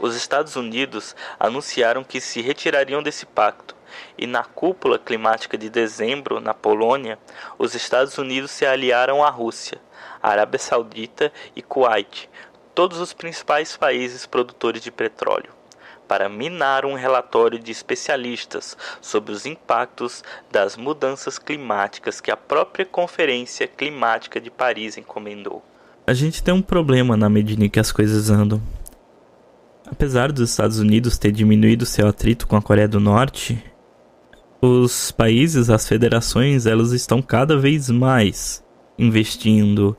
Os 0.00 0.16
Estados 0.16 0.56
Unidos 0.56 1.14
anunciaram 1.38 2.02
que 2.02 2.22
se 2.22 2.40
retirariam 2.40 3.02
desse 3.02 3.26
pacto, 3.26 3.76
e 4.16 4.26
na 4.26 4.44
cúpula 4.44 4.98
climática 4.98 5.58
de 5.58 5.68
dezembro, 5.68 6.40
na 6.40 6.54
Polônia, 6.54 7.18
os 7.58 7.74
Estados 7.74 8.16
Unidos 8.16 8.50
se 8.50 8.64
aliaram 8.64 9.22
à 9.22 9.28
Rússia, 9.28 9.78
Arábia 10.24 10.58
Saudita 10.58 11.30
e 11.54 11.60
Kuwait, 11.60 12.30
todos 12.74 12.98
os 12.98 13.12
principais 13.12 13.76
países 13.76 14.24
produtores 14.24 14.82
de 14.82 14.90
petróleo, 14.90 15.50
para 16.08 16.30
minar 16.30 16.86
um 16.86 16.94
relatório 16.94 17.58
de 17.58 17.70
especialistas 17.70 18.74
sobre 19.02 19.32
os 19.32 19.44
impactos 19.44 20.24
das 20.50 20.78
mudanças 20.78 21.38
climáticas 21.38 22.22
que 22.22 22.30
a 22.30 22.36
própria 22.38 22.86
Conferência 22.86 23.68
Climática 23.68 24.40
de 24.40 24.50
Paris 24.50 24.96
encomendou. 24.96 25.62
A 26.06 26.14
gente 26.14 26.42
tem 26.42 26.54
um 26.54 26.62
problema 26.62 27.18
na 27.18 27.28
medida 27.28 27.62
em 27.62 27.68
que 27.68 27.80
as 27.80 27.92
coisas 27.92 28.30
andam. 28.30 28.62
Apesar 29.86 30.32
dos 30.32 30.48
Estados 30.48 30.78
Unidos 30.78 31.18
ter 31.18 31.32
diminuído 31.32 31.84
seu 31.84 32.08
atrito 32.08 32.46
com 32.46 32.56
a 32.56 32.62
Coreia 32.62 32.88
do 32.88 32.98
Norte, 32.98 33.62
os 34.58 35.12
países, 35.12 35.68
as 35.68 35.86
federações, 35.86 36.64
elas 36.64 36.92
estão 36.92 37.20
cada 37.20 37.58
vez 37.58 37.90
mais 37.90 38.63
investindo 38.98 39.96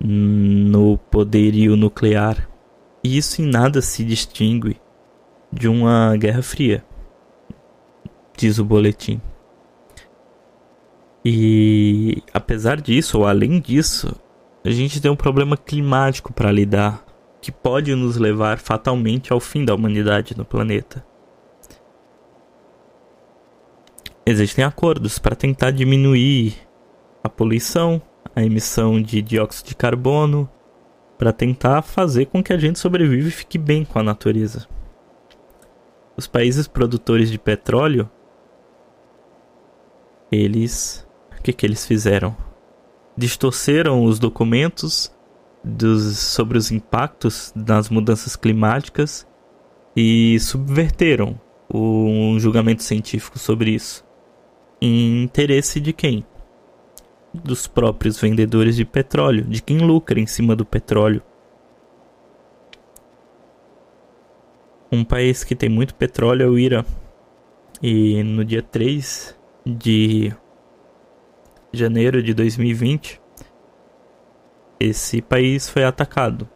no 0.00 0.98
poderio 0.98 1.76
nuclear. 1.76 2.48
E 3.04 3.16
isso 3.16 3.42
em 3.42 3.46
nada 3.46 3.82
se 3.82 4.04
distingue 4.04 4.80
de 5.52 5.68
uma 5.68 6.16
guerra 6.16 6.42
fria, 6.42 6.84
diz 8.36 8.58
o 8.58 8.64
boletim. 8.64 9.20
E 11.24 12.22
apesar 12.32 12.80
disso, 12.80 13.18
ou 13.18 13.26
além 13.26 13.60
disso, 13.60 14.14
a 14.64 14.70
gente 14.70 15.00
tem 15.00 15.10
um 15.10 15.16
problema 15.16 15.56
climático 15.56 16.32
para 16.32 16.50
lidar 16.50 17.04
que 17.40 17.50
pode 17.50 17.94
nos 17.94 18.16
levar 18.16 18.58
fatalmente 18.58 19.32
ao 19.32 19.40
fim 19.40 19.64
da 19.64 19.74
humanidade 19.74 20.36
no 20.36 20.44
planeta. 20.44 21.04
Existem 24.24 24.64
acordos 24.64 25.18
para 25.18 25.34
tentar 25.34 25.72
diminuir 25.72 26.54
a 27.22 27.28
poluição, 27.28 28.00
a 28.34 28.42
emissão 28.42 29.00
de 29.00 29.20
dióxido 29.20 29.68
de 29.68 29.74
carbono 29.74 30.48
para 31.18 31.32
tentar 31.32 31.82
fazer 31.82 32.26
com 32.26 32.42
que 32.42 32.52
a 32.52 32.58
gente 32.58 32.78
sobreviva 32.78 33.28
e 33.28 33.30
fique 33.30 33.58
bem 33.58 33.84
com 33.84 33.98
a 33.98 34.02
natureza. 34.02 34.66
Os 36.16 36.26
países 36.26 36.66
produtores 36.66 37.30
de 37.30 37.38
petróleo, 37.38 38.10
eles, 40.30 41.06
o 41.38 41.42
que 41.42 41.52
que 41.52 41.64
eles 41.64 41.86
fizeram? 41.86 42.36
Distorceram 43.16 44.04
os 44.04 44.18
documentos 44.18 45.14
dos, 45.62 46.18
sobre 46.18 46.58
os 46.58 46.70
impactos 46.70 47.52
das 47.54 47.88
mudanças 47.88 48.34
climáticas 48.34 49.26
e 49.96 50.38
subverteram 50.40 51.40
um 51.72 52.38
julgamento 52.38 52.82
científico 52.82 53.38
sobre 53.38 53.70
isso. 53.70 54.04
Em 54.80 55.22
interesse 55.22 55.80
de 55.80 55.92
quem? 55.92 56.26
Dos 57.32 57.66
próprios 57.66 58.20
vendedores 58.20 58.76
de 58.76 58.84
petróleo, 58.84 59.44
de 59.44 59.62
quem 59.62 59.78
lucra 59.78 60.20
em 60.20 60.26
cima 60.26 60.54
do 60.54 60.64
petróleo. 60.64 61.22
Um 64.90 65.02
país 65.02 65.42
que 65.42 65.56
tem 65.56 65.68
muito 65.68 65.94
petróleo 65.94 66.42
é 66.42 66.46
o 66.46 66.58
Irã. 66.58 66.84
E 67.82 68.22
no 68.22 68.44
dia 68.44 68.62
3 68.62 69.36
de 69.64 70.32
janeiro 71.72 72.22
de 72.22 72.34
2020, 72.34 73.20
esse 74.78 75.22
país 75.22 75.68
foi 75.68 75.84
atacado 75.84 76.48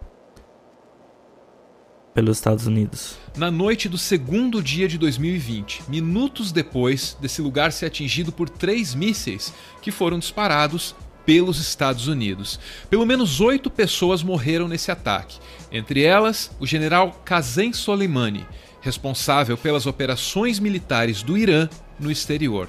pelos 2.17 2.39
Estados 2.39 2.67
Unidos. 2.67 3.19
Na 3.37 3.51
noite 3.51 3.91
do 3.91 3.99
segundo 3.99 4.63
dia 4.63 4.89
de 4.89 4.97
2020, 4.97 5.83
minutos 5.87 6.51
depois 6.51 7.15
desse 7.21 7.43
lugar 7.43 7.71
ser 7.73 7.85
atingido 7.85 8.33
por 8.33 8.49
três 8.49 8.95
mísseis 8.95 9.53
que 9.83 9.91
foram 9.93 10.19
disparados 10.19 10.97
pelos 11.27 11.61
Estados 11.61 12.09
Unidos. 12.09 12.59
Pelo 12.89 13.05
menos 13.05 13.39
oito 13.43 13.69
pessoas 13.69 14.23
morreram 14.23 14.67
nesse 14.67 14.91
ataque, 14.91 15.39
entre 15.71 16.05
elas 16.05 16.51
o 16.59 16.67
general 16.67 17.21
Qasem 17.23 17.75
Soleimani, 17.75 18.47
responsável 18.81 19.59
pelas 19.59 19.85
operações 19.85 20.59
militares 20.59 21.23
do 21.23 21.37
Irã 21.37 21.69
no 21.99 22.11
exterior. 22.11 22.69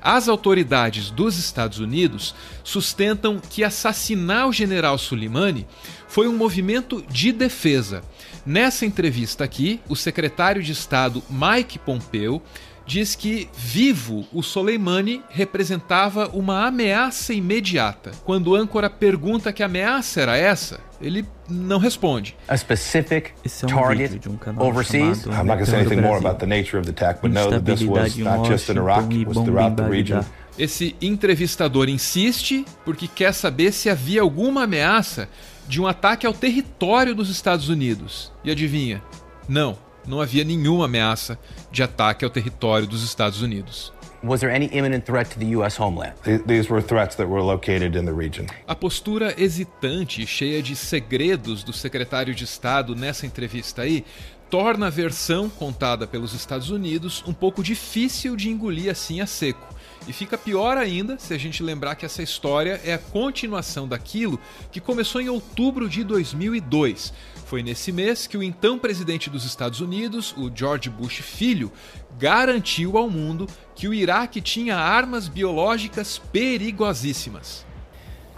As 0.00 0.28
autoridades 0.28 1.10
dos 1.10 1.38
Estados 1.38 1.78
Unidos 1.78 2.34
sustentam 2.62 3.38
que 3.38 3.64
assassinar 3.64 4.48
o 4.48 4.52
general 4.52 4.96
Soleimani 4.98 5.66
foi 6.06 6.28
um 6.28 6.36
movimento 6.36 7.04
de 7.10 7.32
defesa. 7.32 8.02
Nessa 8.46 8.86
entrevista 8.86 9.44
aqui, 9.44 9.80
o 9.88 9.94
secretário 9.94 10.62
de 10.62 10.72
Estado 10.72 11.22
Mike 11.28 11.78
Pompeo 11.78 12.42
diz 12.88 13.14
que 13.14 13.50
vivo 13.54 14.26
o 14.32 14.42
Soleimani 14.42 15.22
representava 15.28 16.28
uma 16.32 16.66
ameaça 16.66 17.34
imediata. 17.34 18.12
Quando 18.24 18.48
o 18.48 18.56
âncora 18.56 18.88
pergunta 18.88 19.52
que 19.52 19.62
ameaça 19.62 20.22
era 20.22 20.38
essa, 20.38 20.80
ele 20.98 21.26
não 21.46 21.78
responde. 21.78 22.34
A 22.48 22.56
specific 22.56 23.32
é 23.44 23.66
um 23.66 23.68
target 23.68 24.18
de 24.18 24.28
um 24.30 24.38
overseas. 24.58 25.26
I'm 25.26 25.44
not 25.44 25.46
going 25.46 25.58
to 25.58 25.66
say 25.66 25.80
anything 25.80 26.00
more 26.00 26.16
about 26.16 26.40
the 26.40 26.46
nature 26.46 26.78
of 26.78 26.90
the 26.90 26.92
attack, 26.92 27.20
but 27.20 27.30
know 27.30 27.50
that 27.50 27.62
this 27.62 27.82
was 27.82 28.16
not 28.16 28.48
just 28.48 28.70
in 28.70 28.78
Iraq, 28.78 29.14
it 29.14 29.26
was 29.26 29.36
throughout 29.36 29.76
the 29.76 29.86
region. 29.86 30.24
Esse 30.58 30.96
entrevistador 31.00 31.90
insiste 31.90 32.64
porque 32.86 33.06
quer 33.06 33.32
saber 33.32 33.70
se 33.70 33.90
havia 33.90 34.22
alguma 34.22 34.64
ameaça 34.64 35.28
de 35.68 35.78
um 35.80 35.86
ataque 35.86 36.26
ao 36.26 36.32
território 36.32 37.14
dos 37.14 37.28
Estados 37.28 37.68
Unidos. 37.68 38.32
E 38.42 38.50
adivinha? 38.50 39.02
Não, 39.46 39.78
não 40.08 40.20
havia 40.20 40.44
nenhuma 40.44 40.86
ameaça 40.86 41.38
de 41.70 41.82
ataque 41.82 42.24
ao 42.24 42.30
território 42.30 42.86
dos 42.86 43.02
Estados 43.02 43.42
Unidos. 43.42 43.92
Was 44.22 44.40
there 44.40 44.52
any 44.52 44.66
imminent 44.72 45.04
threat 45.04 45.30
to 45.30 45.38
the 45.38 45.54
US 45.56 45.78
homeland? 45.78 46.14
These 46.24 46.68
were 46.68 46.82
threats 46.82 47.14
that 47.16 47.28
were 47.28 47.40
located 47.40 47.96
in 47.96 48.04
the 48.04 48.12
region. 48.12 48.46
A 48.66 48.74
postura 48.74 49.32
hesitante 49.40 50.22
e 50.22 50.26
cheia 50.26 50.60
de 50.60 50.74
segredos 50.74 51.62
do 51.62 51.72
secretário 51.72 52.34
de 52.34 52.42
Estado 52.42 52.96
nessa 52.96 53.26
entrevista 53.26 53.82
aí 53.82 54.04
torna 54.50 54.86
a 54.86 54.90
versão 54.90 55.48
contada 55.48 56.06
pelos 56.06 56.32
Estados 56.32 56.70
Unidos 56.70 57.22
um 57.26 57.32
pouco 57.32 57.62
difícil 57.62 58.34
de 58.36 58.48
engolir 58.48 58.90
assim 58.90 59.20
a 59.20 59.26
seco. 59.26 59.66
E 60.06 60.12
fica 60.12 60.38
pior 60.38 60.78
ainda 60.78 61.18
se 61.18 61.34
a 61.34 61.38
gente 61.38 61.62
lembrar 61.62 61.94
que 61.94 62.06
essa 62.06 62.22
história 62.22 62.80
é 62.82 62.94
a 62.94 62.98
continuação 62.98 63.86
daquilo 63.86 64.40
que 64.72 64.80
começou 64.80 65.20
em 65.20 65.28
outubro 65.28 65.88
de 65.88 66.02
2002. 66.02 67.12
Foi 67.44 67.62
nesse 67.62 67.92
mês 67.92 68.26
que 68.26 68.36
o 68.36 68.42
então 68.42 68.78
presidente 68.78 69.28
dos 69.28 69.44
Estados 69.44 69.80
Unidos, 69.80 70.34
o 70.36 70.50
George 70.54 70.88
Bush 70.88 71.18
filho, 71.20 71.70
garantiu 72.18 72.96
ao 72.96 73.10
mundo 73.10 73.46
que 73.74 73.86
o 73.86 73.92
Iraque 73.92 74.40
tinha 74.40 74.76
armas 74.76 75.28
biológicas 75.28 76.18
perigosíssimas. 76.32 77.66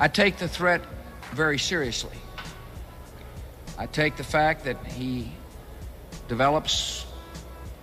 I 0.00 0.08
take 0.08 0.38
the 0.38 0.48
threat 0.48 0.82
very 1.32 1.58
seriously. 1.58 2.18
I 3.78 3.86
take 3.86 4.16
the 4.16 4.24
fact 4.24 4.64
that 4.64 4.78
he 4.98 5.39
develops 6.30 7.04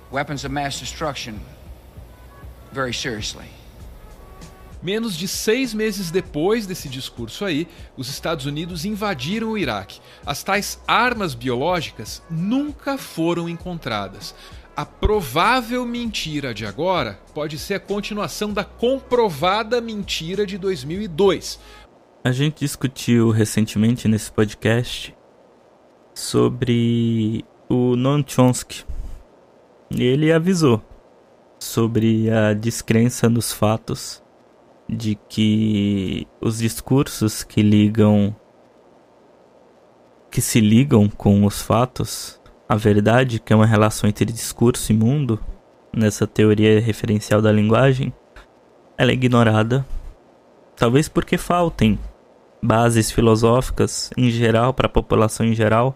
weapons 0.10 0.46
of 0.46 0.54
mass 0.54 0.80
destruction 0.80 1.38
very 2.72 2.94
seriously. 2.94 3.46
Menos 4.82 5.18
de 5.18 5.28
seis 5.28 5.74
meses 5.74 6.12
depois 6.12 6.66
desse 6.66 6.88
discurso 6.88 7.44
aí, 7.44 7.68
os 7.98 8.08
Estados 8.08 8.46
Unidos 8.46 8.86
invadiram 8.86 9.50
o 9.50 9.58
Iraque. 9.58 10.00
As 10.26 10.44
tais 10.44 10.80
armas 10.88 11.34
biológicas 11.34 12.22
nunca 12.30 12.98
foram 12.98 13.50
encontradas. 13.50 14.34
A 14.76 14.86
provável 14.86 15.84
mentira 15.86 16.54
de 16.54 16.66
agora 16.66 17.20
pode 17.34 17.58
ser 17.58 17.74
a 17.74 17.80
continuação 17.80 18.54
da 18.54 18.64
comprovada 18.64 19.82
mentira 19.82 20.46
de 20.46 20.58
2002. 20.58 21.60
A 22.24 22.32
gente 22.32 22.60
discutiu 22.60 23.32
recentemente 23.32 24.08
nesse 24.08 24.32
podcast 24.32 25.14
sobre 26.14 27.44
o 27.70 27.96
Noam 27.96 28.24
Chomsky. 28.26 28.86
Ele 29.92 30.32
avisou 30.32 30.82
sobre 31.60 32.30
a 32.30 32.54
descrença 32.54 33.30
nos 33.30 33.52
fatos 33.52 34.24
de 34.88 35.16
que 35.28 36.28
os 36.40 36.60
discursos 36.60 37.44
que 37.44 37.62
ligam 37.62 38.36
que 40.30 40.42
se 40.42 40.60
ligam 40.60 41.10
com 41.10 41.46
os 41.46 41.62
fatos, 41.62 42.40
a 42.70 42.76
verdade, 42.76 43.40
que 43.40 43.52
é 43.52 43.56
uma 43.56 43.66
relação 43.66 44.10
entre 44.10 44.26
discurso 44.26 44.92
e 44.92 44.96
mundo, 44.96 45.40
nessa 45.92 46.28
teoria 46.28 46.80
referencial 46.80 47.42
da 47.42 47.52
linguagem, 47.52 48.14
ela 48.98 49.12
é 49.12 49.14
ignorada, 49.14 49.86
talvez 50.76 51.08
porque 51.08 51.38
faltem 51.38 51.98
bases 52.62 53.10
filosóficas 53.10 54.12
em 54.18 54.30
geral 54.30 54.74
para 54.74 54.88
a 54.88 54.92
população 54.92 55.46
em 55.46 55.56
geral. 55.56 55.96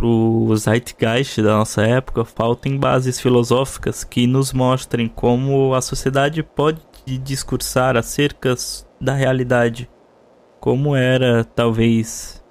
Para 0.00 0.06
o 0.06 0.56
zeitgeist 0.56 1.42
da 1.42 1.58
nossa 1.58 1.82
época, 1.82 2.24
faltem 2.24 2.78
bases 2.78 3.20
filosóficas 3.20 4.02
que 4.02 4.26
nos 4.26 4.50
mostrem 4.50 5.06
como 5.06 5.74
a 5.74 5.82
sociedade 5.82 6.42
pode 6.42 6.80
de 7.04 7.18
discursar 7.18 7.98
acerca 7.98 8.54
da 8.98 9.12
realidade, 9.12 9.90
como 10.58 10.96
era 10.96 11.44
talvez 11.44 12.42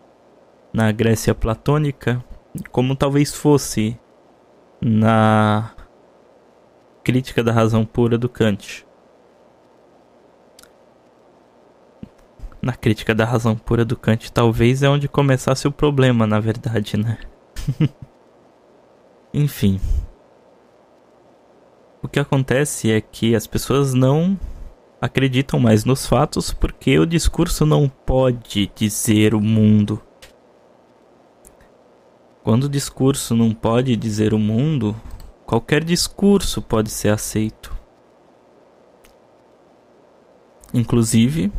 na 0.72 0.92
Grécia 0.92 1.34
platônica, 1.34 2.24
como 2.72 2.96
talvez 2.96 3.34
fosse 3.34 4.00
na 4.80 5.72
crítica 7.04 7.44
da 7.44 7.52
razão 7.52 7.84
pura 7.84 8.16
do 8.16 8.30
Kant. 8.30 8.86
Na 12.62 12.74
crítica 12.74 13.16
da 13.16 13.26
razão 13.26 13.58
pura 13.58 13.84
do 13.84 13.98
Kant, 13.98 14.32
talvez 14.32 14.84
é 14.84 14.88
onde 14.88 15.08
começasse 15.08 15.68
o 15.68 15.72
problema, 15.72 16.28
na 16.28 16.40
verdade, 16.40 16.96
né? 16.96 17.18
Enfim. 19.34 19.80
O 22.02 22.08
que 22.08 22.20
acontece 22.20 22.92
é 22.92 23.02
que 23.02 23.36
as 23.36 23.46
pessoas 23.46 23.94
não 23.94 24.40
acreditam 25.02 25.60
mais 25.60 25.86
nos 25.86 26.06
fatos 26.06 26.54
porque 26.54 26.98
o 26.98 27.06
discurso 27.06 27.66
não 27.66 27.88
pode 27.90 28.72
dizer 28.76 29.34
o 29.34 29.42
mundo. 29.42 30.02
Quando 32.44 32.64
o 32.64 32.70
discurso 32.70 33.36
não 33.36 33.54
pode 33.54 33.96
dizer 33.96 34.34
o 34.34 34.40
mundo, 34.40 34.96
qualquer 35.46 35.84
discurso 35.84 36.62
pode 36.62 36.90
ser 36.90 37.10
aceito. 37.10 37.78
Inclusive, 40.74 41.52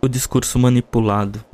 o 0.00 0.08
discurso 0.08 0.58
manipulado. 0.58 1.44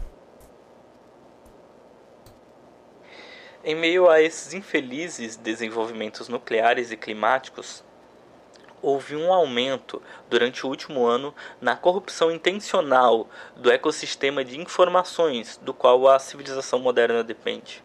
Em 3.70 3.74
meio 3.74 4.08
a 4.08 4.18
esses 4.18 4.54
infelizes 4.54 5.36
desenvolvimentos 5.36 6.26
nucleares 6.26 6.90
e 6.90 6.96
climáticos, 6.96 7.84
houve 8.80 9.14
um 9.14 9.30
aumento 9.30 10.00
durante 10.30 10.64
o 10.64 10.70
último 10.70 11.04
ano 11.04 11.34
na 11.60 11.76
corrupção 11.76 12.30
intencional 12.30 13.28
do 13.54 13.70
ecossistema 13.70 14.42
de 14.42 14.58
informações 14.58 15.60
do 15.62 15.74
qual 15.74 16.08
a 16.08 16.18
civilização 16.18 16.78
moderna 16.78 17.22
depende. 17.22 17.84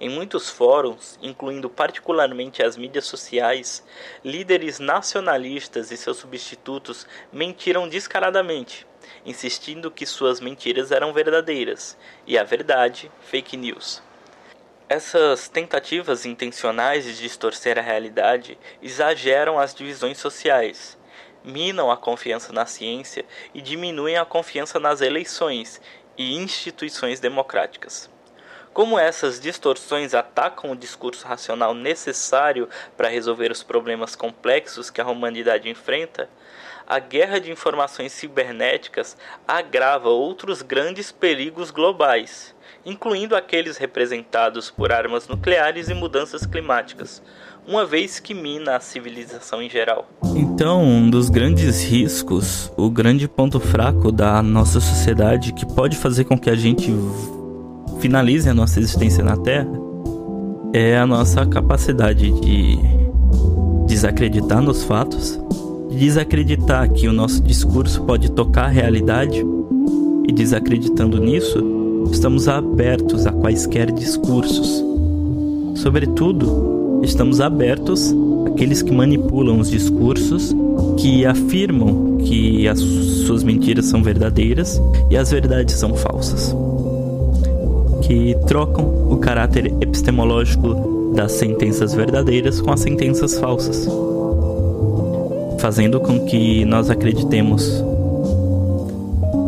Em 0.00 0.08
muitos 0.08 0.50
fóruns, 0.50 1.16
incluindo 1.22 1.70
particularmente 1.70 2.60
as 2.60 2.76
mídias 2.76 3.04
sociais, 3.04 3.84
líderes 4.24 4.80
nacionalistas 4.80 5.92
e 5.92 5.96
seus 5.96 6.16
substitutos 6.16 7.06
mentiram 7.32 7.88
descaradamente, 7.88 8.88
insistindo 9.24 9.88
que 9.88 10.04
suas 10.04 10.40
mentiras 10.40 10.90
eram 10.90 11.12
verdadeiras 11.12 11.96
e 12.26 12.36
a 12.36 12.42
verdade 12.42 13.08
fake 13.20 13.56
news. 13.56 14.02
Essas 14.94 15.48
tentativas 15.48 16.26
intencionais 16.26 17.06
de 17.06 17.16
distorcer 17.16 17.78
a 17.78 17.80
realidade 17.80 18.58
exageram 18.82 19.58
as 19.58 19.74
divisões 19.74 20.18
sociais, 20.18 20.98
minam 21.42 21.90
a 21.90 21.96
confiança 21.96 22.52
na 22.52 22.66
ciência 22.66 23.24
e 23.54 23.62
diminuem 23.62 24.18
a 24.18 24.26
confiança 24.26 24.78
nas 24.78 25.00
eleições 25.00 25.80
e 26.18 26.36
instituições 26.36 27.20
democráticas. 27.20 28.10
Como 28.74 28.98
essas 28.98 29.40
distorções 29.40 30.12
atacam 30.12 30.72
o 30.72 30.76
discurso 30.76 31.26
racional 31.26 31.72
necessário 31.72 32.68
para 32.94 33.08
resolver 33.08 33.50
os 33.50 33.62
problemas 33.62 34.14
complexos 34.14 34.90
que 34.90 35.00
a 35.00 35.06
humanidade 35.06 35.70
enfrenta, 35.70 36.28
a 36.86 36.98
guerra 36.98 37.40
de 37.40 37.50
informações 37.50 38.12
cibernéticas 38.12 39.16
agrava 39.48 40.10
outros 40.10 40.60
grandes 40.60 41.10
perigos 41.10 41.70
globais, 41.70 42.54
incluindo 42.84 43.36
aqueles 43.36 43.76
representados 43.76 44.70
por 44.70 44.92
armas 44.92 45.28
nucleares 45.28 45.88
e 45.88 45.94
mudanças 45.94 46.44
climáticas, 46.44 47.22
uma 47.66 47.86
vez 47.86 48.18
que 48.18 48.34
mina 48.34 48.76
a 48.76 48.80
civilização 48.80 49.62
em 49.62 49.70
geral. 49.70 50.08
Então, 50.34 50.82
um 50.82 51.08
dos 51.08 51.28
grandes 51.28 51.82
riscos, 51.82 52.72
o 52.76 52.90
grande 52.90 53.28
ponto 53.28 53.60
fraco 53.60 54.10
da 54.10 54.42
nossa 54.42 54.80
sociedade 54.80 55.52
que 55.52 55.64
pode 55.64 55.96
fazer 55.96 56.24
com 56.24 56.38
que 56.38 56.50
a 56.50 56.56
gente 56.56 56.92
finalize 58.00 58.48
a 58.48 58.54
nossa 58.54 58.80
existência 58.80 59.22
na 59.22 59.36
Terra 59.36 59.70
é 60.72 60.96
a 60.96 61.06
nossa 61.06 61.46
capacidade 61.46 62.32
de 62.40 62.78
desacreditar 63.86 64.60
nos 64.60 64.82
fatos, 64.82 65.38
desacreditar 65.90 66.90
que 66.90 67.06
o 67.06 67.12
nosso 67.12 67.42
discurso 67.42 68.02
pode 68.02 68.32
tocar 68.32 68.64
a 68.64 68.68
realidade 68.68 69.44
e 70.26 70.32
desacreditando 70.32 71.20
nisso, 71.20 71.81
estamos 72.10 72.48
abertos 72.48 73.26
a 73.26 73.32
quaisquer 73.32 73.92
discursos. 73.92 74.82
Sobretudo, 75.76 77.00
estamos 77.02 77.40
abertos 77.40 78.14
àqueles 78.46 78.82
que 78.82 78.92
manipulam 78.92 79.58
os 79.58 79.70
discursos, 79.70 80.54
que 80.96 81.24
afirmam 81.24 82.18
que 82.18 82.66
as 82.68 82.80
suas 82.80 83.42
mentiras 83.42 83.86
são 83.86 84.02
verdadeiras 84.02 84.80
e 85.10 85.16
as 85.16 85.30
verdades 85.30 85.74
são 85.76 85.94
falsas 85.94 86.54
que 88.02 88.36
trocam 88.46 88.84
o 89.10 89.16
caráter 89.16 89.66
epistemológico 89.80 91.12
das 91.14 91.32
sentenças 91.32 91.94
verdadeiras 91.94 92.60
com 92.60 92.72
as 92.72 92.80
sentenças 92.80 93.38
falsas, 93.38 93.88
fazendo 95.58 96.00
com 96.00 96.24
que 96.26 96.64
nós 96.64 96.90
acreditemos 96.90 97.82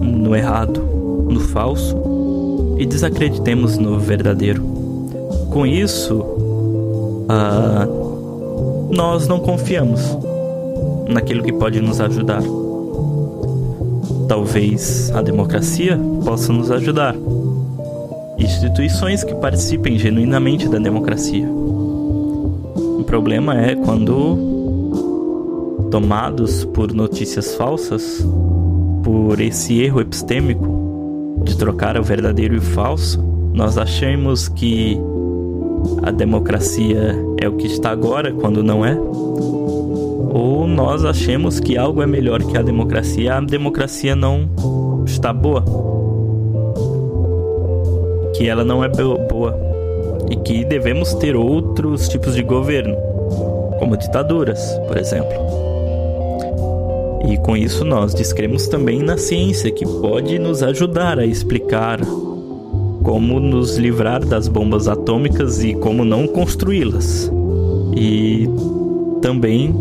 no 0.01 0.35
errado, 0.35 0.81
no 1.29 1.41
falso 1.41 2.14
e 2.77 2.87
desacreditemos 2.87 3.79
no 3.79 3.99
verdadeiro. 3.99 4.63
Com 5.51 5.67
isso, 5.67 6.21
uh, 7.29 8.05
nós 8.91 9.29
não 9.29 9.41
confiamos 9.41 10.01
naquilo 11.09 11.43
que 11.43 11.53
pode 11.53 11.81
nos 11.81 12.01
ajudar. 12.01 12.43
Talvez 14.29 15.11
a 15.15 15.23
democracia 15.23 15.99
possa 16.25 16.53
nos 16.53 16.71
ajudar 16.71 17.15
instituições 18.39 19.23
que 19.23 19.35
participem 19.35 19.99
genuinamente 19.99 20.69
da 20.69 20.79
democracia. 20.79 21.49
O 21.49 23.05
problema 23.07 23.61
é 23.61 23.75
quando, 23.77 24.37
tomados 25.91 26.65
por 26.65 26.93
notícias 26.93 27.55
falsas, 27.55 28.27
por 29.03 29.41
esse 29.41 29.81
erro 29.81 30.01
epistêmico 30.01 30.74
de 31.45 31.57
trocar 31.57 31.97
o 31.97 32.03
verdadeiro 32.03 32.55
e 32.55 32.59
o 32.59 32.63
falso, 32.63 33.23
nós 33.53 33.79
achamos 33.79 34.49
que 34.49 34.99
a 36.03 36.11
democracia 36.11 37.15
é 37.41 37.49
o 37.49 37.53
que 37.53 37.67
está 37.67 37.91
agora 37.91 38.33
quando 38.33 38.63
não 38.63 38.85
é? 38.85 38.97
Ou 38.97 40.67
nós 40.67 41.05
achamos 41.05 41.61
que 41.61 41.77
algo 41.77 42.03
é 42.03 42.07
melhor 42.07 42.43
que 42.43 42.57
a 42.57 42.63
democracia, 42.63 43.37
a 43.37 43.41
democracia 43.41 44.17
não 44.17 44.49
está 45.07 45.33
boa 45.33 45.63
que 48.35 48.49
ela 48.49 48.65
não 48.65 48.85
é 48.85 48.89
boa 48.89 49.57
e 50.31 50.37
que 50.37 50.65
devemos 50.65 51.15
ter 51.15 51.37
outros 51.37 52.09
tipos 52.09 52.35
de 52.35 52.43
governo, 52.43 52.97
como 53.79 53.97
ditaduras, 53.97 54.77
por 54.89 54.99
exemplo. 54.99 55.64
E 57.29 57.37
com 57.39 57.57
isso 57.57 57.85
nós 57.85 58.15
descremos 58.15 58.69
também 58.69 59.03
na 59.03 59.17
ciência 59.17 59.71
que 59.71 59.87
pode 59.87 60.39
nos 60.39 60.63
ajudar 60.63 61.19
a 61.19 61.27
explicar 61.27 62.01
como 63.03 63.39
nos 63.39 63.77
livrar 63.77 64.25
das 64.25 64.49
bombas 64.49 64.89
atômicas 64.89 65.63
e 65.63 65.75
como 65.75 66.05
não 66.05 66.27
construí-las. 66.27 67.31
E 67.97 68.49
também 69.21 69.75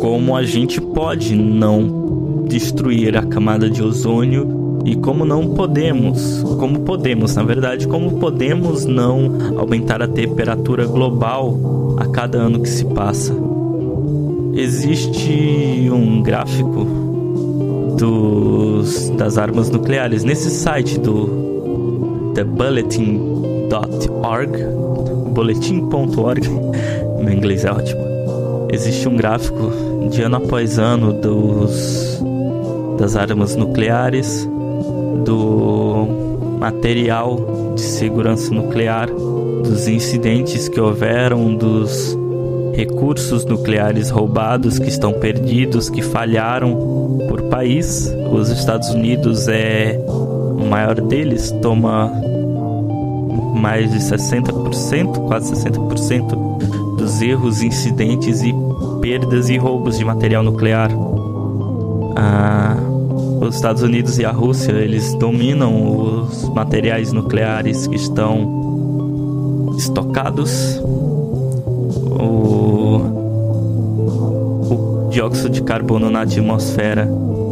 como 0.00 0.36
a 0.36 0.44
gente 0.44 0.80
pode 0.80 1.34
não 1.34 2.44
destruir 2.46 3.16
a 3.16 3.22
camada 3.22 3.68
de 3.68 3.82
ozônio 3.82 4.80
e 4.84 4.94
como 4.96 5.24
não 5.24 5.54
podemos, 5.54 6.42
como 6.58 6.80
podemos, 6.80 7.34
na 7.34 7.42
verdade, 7.42 7.86
como 7.86 8.18
podemos 8.18 8.84
não 8.84 9.58
aumentar 9.58 10.02
a 10.02 10.08
temperatura 10.08 10.86
global 10.86 11.96
a 11.98 12.06
cada 12.06 12.38
ano 12.38 12.60
que 12.60 12.68
se 12.68 12.84
passa. 12.84 13.47
Existe 14.58 15.88
um 15.88 16.20
gráfico 16.20 16.84
dos, 17.96 19.08
das 19.10 19.38
armas 19.38 19.70
nucleares 19.70 20.24
nesse 20.24 20.50
site 20.50 20.98
do 20.98 22.32
thebulletin.org, 22.34 24.50
boletim.org, 25.32 26.48
meu 27.22 27.32
inglês 27.32 27.64
é 27.64 27.70
ótimo. 27.70 28.00
Existe 28.72 29.08
um 29.08 29.14
gráfico 29.14 29.70
de 30.10 30.22
ano 30.22 30.38
após 30.38 30.76
ano 30.76 31.12
dos 31.12 32.20
das 32.98 33.14
armas 33.14 33.54
nucleares 33.54 34.44
do 35.24 36.04
material 36.58 37.72
de 37.76 37.80
segurança 37.80 38.52
nuclear, 38.52 39.08
dos 39.08 39.86
incidentes 39.86 40.68
que 40.68 40.80
houveram, 40.80 41.54
dos 41.54 42.18
recursos 42.78 43.44
nucleares 43.44 44.08
roubados 44.08 44.78
que 44.78 44.86
estão 44.88 45.12
perdidos, 45.14 45.90
que 45.90 46.00
falharam 46.00 47.18
por 47.28 47.42
país. 47.48 48.08
Os 48.30 48.50
Estados 48.50 48.90
Unidos 48.90 49.48
é 49.48 49.98
o 50.06 50.64
maior 50.64 51.00
deles, 51.00 51.50
toma 51.60 52.08
mais 53.56 53.90
de 53.90 53.98
60%, 53.98 55.26
quase 55.26 55.52
60% 55.54 56.96
dos 56.96 57.20
erros, 57.20 57.62
incidentes 57.62 58.44
e 58.44 58.54
perdas 59.00 59.48
e 59.48 59.56
roubos 59.56 59.98
de 59.98 60.04
material 60.04 60.44
nuclear. 60.44 60.92
Ah, 62.14 62.76
os 63.40 63.56
Estados 63.56 63.82
Unidos 63.82 64.20
e 64.20 64.24
a 64.24 64.30
Rússia 64.30 64.70
eles 64.70 65.14
dominam 65.14 65.96
os 65.98 66.48
materiais 66.50 67.12
nucleares 67.12 67.88
que 67.88 67.96
estão 67.96 69.74
estocados. 69.76 70.80
Dióxido 75.18 75.50
de 75.50 75.64
carbono 75.64 76.08
na 76.10 76.20
atmosfera 76.20 77.08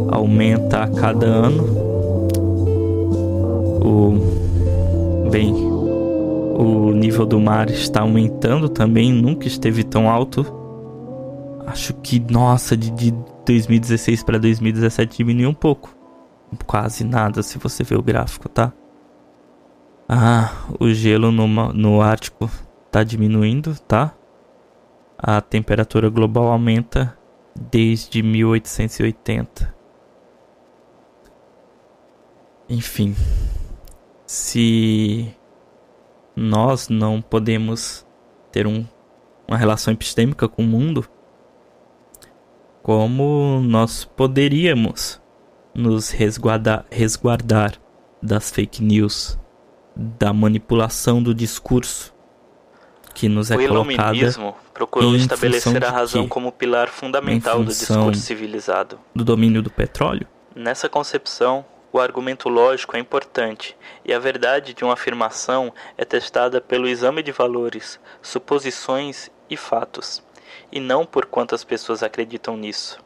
aumenta 0.09 0.83
a 0.83 0.87
cada 0.87 1.25
ano. 1.25 1.65
O, 3.83 5.29
bem, 5.29 5.53
o 5.53 6.93
nível 6.93 7.25
do 7.25 7.41
mar 7.41 7.69
está 7.69 8.03
aumentando 8.03 8.69
também, 8.69 9.11
nunca 9.11 9.47
esteve 9.47 9.83
tão 9.83 10.09
alto. 10.09 10.45
Acho 11.65 11.93
que, 11.95 12.21
nossa, 12.31 12.77
de, 12.77 12.89
de 12.89 13.13
2016 13.45 14.23
para 14.23 14.39
2017 14.39 15.17
diminuiu 15.17 15.49
um 15.49 15.53
pouco. 15.53 15.93
Quase 16.65 17.03
nada 17.03 17.43
se 17.43 17.57
você 17.57 17.83
ver 17.83 17.97
o 17.97 18.01
gráfico, 18.01 18.47
tá? 18.47 18.71
Ah, 20.07 20.53
o 20.79 20.87
gelo 20.93 21.33
no, 21.33 21.45
no 21.73 22.01
Ártico 22.01 22.49
tá 22.89 23.03
diminuindo, 23.03 23.77
tá? 23.85 24.13
A 25.17 25.41
temperatura 25.41 26.07
global 26.07 26.47
aumenta 26.47 27.16
desde 27.59 28.21
1880. 28.21 29.75
Enfim, 32.69 33.15
se 34.25 35.33
nós 36.35 36.89
não 36.89 37.21
podemos 37.21 38.05
ter 38.51 38.67
um, 38.67 38.85
uma 39.47 39.57
relação 39.57 39.93
epistêmica 39.93 40.47
com 40.47 40.63
o 40.63 40.67
mundo, 40.67 41.07
como 42.83 43.61
nós 43.61 44.05
poderíamos 44.05 45.21
nos 45.73 46.09
resguardar, 46.09 46.85
resguardar 46.91 47.73
das 48.21 48.51
fake 48.51 48.83
news, 48.83 49.39
da 49.95 50.33
manipulação 50.33 51.21
do 51.21 51.33
discurso 51.33 52.16
que 53.17 53.27
nos 53.27 53.49
é 53.49 53.55
o 53.55 53.67
colocada. 53.67 54.15
iluminismo 54.15 54.55
procurou 54.71 55.15
estabelecer 55.15 55.83
a 55.83 55.89
razão 55.89 56.27
como 56.27 56.51
pilar 56.51 56.87
fundamental 56.87 57.63
do 57.63 57.71
discurso 57.71 58.21
civilizado. 58.21 58.99
do 59.15 59.25
domínio 59.25 59.63
do 59.63 59.71
petróleo? 59.71 60.27
Nessa 60.55 60.87
concepção, 60.87 61.65
o 61.91 61.99
argumento 61.99 62.47
lógico 62.47 62.95
é 62.95 62.99
importante 62.99 63.75
e 64.05 64.13
a 64.13 64.19
verdade 64.19 64.71
de 64.75 64.83
uma 64.83 64.93
afirmação 64.93 65.73
é 65.97 66.05
testada 66.05 66.61
pelo 66.61 66.87
exame 66.87 67.23
de 67.23 67.31
valores, 67.31 67.99
suposições 68.21 69.31
e 69.49 69.57
fatos, 69.57 70.21
e 70.71 70.79
não 70.79 71.03
por 71.03 71.25
quantas 71.25 71.63
pessoas 71.63 72.03
acreditam 72.03 72.55
nisso. 72.55 72.99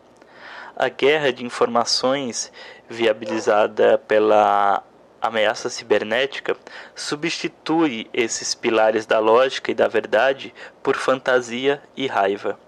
A 0.75 0.89
guerra 0.89 1.31
de 1.31 1.45
informações, 1.45 2.51
viabilizada 2.89 3.97
pela 3.97 4.83
ameaça 5.21 5.69
cibernética, 5.69 6.57
substitui 6.95 8.09
esses 8.13 8.55
pilares 8.55 9.05
da 9.05 9.19
lógica 9.19 9.71
e 9.71 9.75
da 9.75 9.87
verdade 9.87 10.53
por 10.81 10.95
fantasia 10.95 11.81
e 11.95 12.07
raiva. 12.07 12.59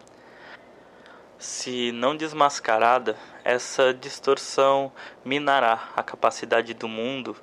Se 1.39 1.91
não 1.91 2.15
desmascarada, 2.15 3.17
essa 3.43 3.93
distorção 3.93 4.91
minará 5.25 5.89
a 5.95 6.01
capacidade 6.01 6.73
do 6.73 6.87
mundo 6.87 7.35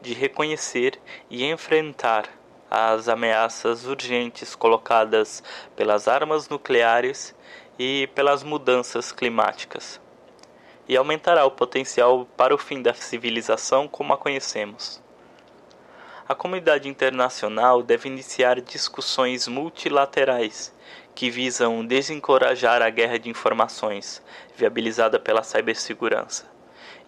de 0.00 0.12
reconhecer 0.12 1.00
e 1.28 1.44
enfrentar 1.44 2.26
as 2.70 3.08
ameaças 3.08 3.86
urgentes 3.86 4.54
colocadas 4.54 5.42
pelas 5.74 6.06
armas 6.06 6.48
nucleares 6.48 7.34
e 7.78 8.08
pelas 8.14 8.42
mudanças 8.42 9.10
climáticas, 9.10 10.00
e 10.88 10.96
aumentará 10.96 11.44
o 11.44 11.50
potencial 11.50 12.26
para 12.36 12.54
o 12.54 12.58
fim 12.58 12.80
da 12.80 12.94
civilização 12.94 13.86
como 13.86 14.14
a 14.14 14.16
conhecemos. 14.16 15.02
A 16.26 16.34
comunidade 16.34 16.88
internacional 16.88 17.82
deve 17.82 18.08
iniciar 18.08 18.60
discussões 18.60 19.46
multilaterais 19.46 20.74
que 21.14 21.30
visam 21.30 21.84
desencorajar 21.84 22.80
a 22.80 22.90
guerra 22.90 23.18
de 23.18 23.28
informações 23.28 24.22
viabilizada 24.56 25.18
pela 25.18 25.42
cibersegurança 25.42 26.46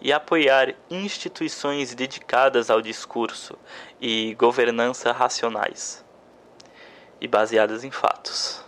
e 0.01 0.11
apoiar 0.11 0.73
instituições 0.89 1.93
dedicadas 1.93 2.69
ao 2.69 2.81
discurso 2.81 3.57
e 4.01 4.33
governança 4.35 5.11
racionais 5.11 6.03
e 7.21 7.27
baseadas 7.27 7.83
em 7.83 7.91
fatos. 7.91 8.60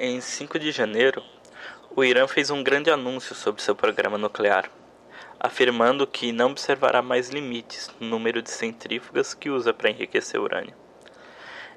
Em 0.00 0.20
5 0.20 0.60
de 0.60 0.70
janeiro, 0.70 1.24
o 1.90 2.04
Irã 2.04 2.28
fez 2.28 2.50
um 2.50 2.62
grande 2.62 2.88
anúncio 2.88 3.34
sobre 3.34 3.60
seu 3.60 3.74
programa 3.74 4.16
nuclear, 4.16 4.70
afirmando 5.40 6.06
que 6.06 6.30
não 6.30 6.52
observará 6.52 7.02
mais 7.02 7.30
limites 7.30 7.90
no 7.98 8.06
número 8.06 8.40
de 8.40 8.48
centrífugas 8.48 9.34
que 9.34 9.50
usa 9.50 9.74
para 9.74 9.90
enriquecer 9.90 10.40
urânio. 10.40 10.72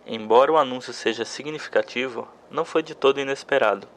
Embora 0.06 0.52
o 0.52 0.58
anúncio 0.60 0.94
seja 0.94 1.26
significativo, 1.26 2.28
não 2.52 2.64
foi 2.64 2.84
de 2.84 2.94
todo 2.94 3.20
inesperado, 3.20 3.88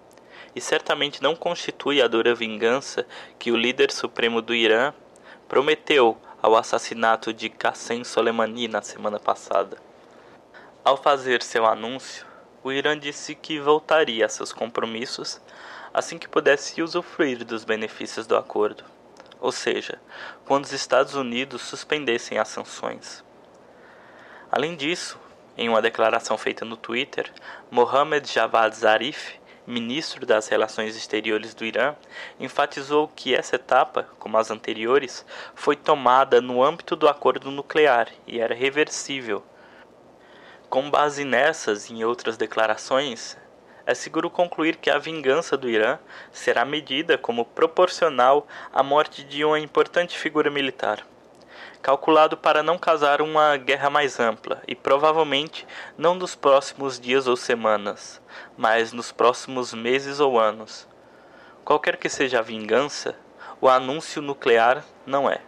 e 0.56 0.60
certamente 0.60 1.22
não 1.22 1.36
constitui 1.36 2.00
a 2.00 2.08
dura 2.08 2.34
vingança 2.34 3.06
que 3.38 3.52
o 3.52 3.56
líder 3.58 3.92
supremo 3.92 4.40
do 4.40 4.54
Irã 4.54 4.94
prometeu 5.46 6.16
ao 6.40 6.56
assassinato 6.56 7.30
de 7.30 7.50
Qassem 7.50 8.02
Soleimani 8.02 8.68
na 8.68 8.80
semana 8.80 9.20
passada. 9.20 9.76
Ao 10.82 10.96
fazer 10.96 11.42
seu 11.42 11.66
anúncio, 11.66 12.24
o 12.64 12.72
Irã 12.72 12.98
disse 12.98 13.34
que 13.34 13.60
voltaria 13.60 14.24
a 14.24 14.28
seus 14.28 14.50
compromissos 14.50 15.40
assim 15.92 16.18
que 16.18 16.26
pudesse 16.26 16.82
usufruir 16.82 17.44
dos 17.44 17.62
benefícios 17.62 18.26
do 18.26 18.34
acordo, 18.36 18.82
ou 19.38 19.52
seja, 19.52 20.00
quando 20.46 20.64
os 20.64 20.72
Estados 20.72 21.14
Unidos 21.14 21.60
suspendessem 21.60 22.38
as 22.38 22.48
sanções. 22.48 23.22
Além 24.50 24.74
disso, 24.74 25.20
em 25.58 25.68
uma 25.68 25.82
declaração 25.82 26.38
feita 26.38 26.64
no 26.64 26.76
Twitter, 26.76 27.30
Mohammad 27.70 28.26
Javad 28.26 28.74
Zarif, 28.74 29.38
ministro 29.66 30.24
das 30.24 30.48
Relações 30.48 30.96
Exteriores 30.96 31.54
do 31.54 31.66
Irã, 31.66 31.94
enfatizou 32.40 33.08
que 33.08 33.34
essa 33.34 33.56
etapa, 33.56 34.08
como 34.18 34.38
as 34.38 34.50
anteriores, 34.50 35.24
foi 35.54 35.76
tomada 35.76 36.40
no 36.40 36.62
âmbito 36.62 36.96
do 36.96 37.08
acordo 37.08 37.50
nuclear 37.50 38.08
e 38.26 38.40
era 38.40 38.54
reversível. 38.54 39.44
Com 40.74 40.90
base 40.90 41.24
nessas 41.24 41.88
e 41.88 41.94
em 41.94 42.04
outras 42.04 42.36
declarações, 42.36 43.38
é 43.86 43.94
seguro 43.94 44.28
concluir 44.28 44.74
que 44.74 44.90
a 44.90 44.98
vingança 44.98 45.56
do 45.56 45.70
Irã 45.70 46.00
será 46.32 46.64
medida 46.64 47.16
como 47.16 47.44
proporcional 47.44 48.44
à 48.72 48.82
morte 48.82 49.22
de 49.22 49.44
uma 49.44 49.60
importante 49.60 50.18
figura 50.18 50.50
militar, 50.50 51.06
calculado 51.80 52.36
para 52.36 52.60
não 52.60 52.76
causar 52.76 53.22
uma 53.22 53.56
guerra 53.56 53.88
mais 53.88 54.18
ampla 54.18 54.64
e 54.66 54.74
provavelmente 54.74 55.64
não 55.96 56.16
nos 56.16 56.34
próximos 56.34 56.98
dias 56.98 57.28
ou 57.28 57.36
semanas, 57.36 58.20
mas 58.56 58.92
nos 58.92 59.12
próximos 59.12 59.72
meses 59.72 60.18
ou 60.18 60.40
anos. 60.40 60.88
Qualquer 61.64 61.96
que 61.96 62.08
seja 62.08 62.40
a 62.40 62.42
vingança, 62.42 63.14
o 63.60 63.68
anúncio 63.68 64.20
nuclear 64.20 64.84
não 65.06 65.30
é. 65.30 65.40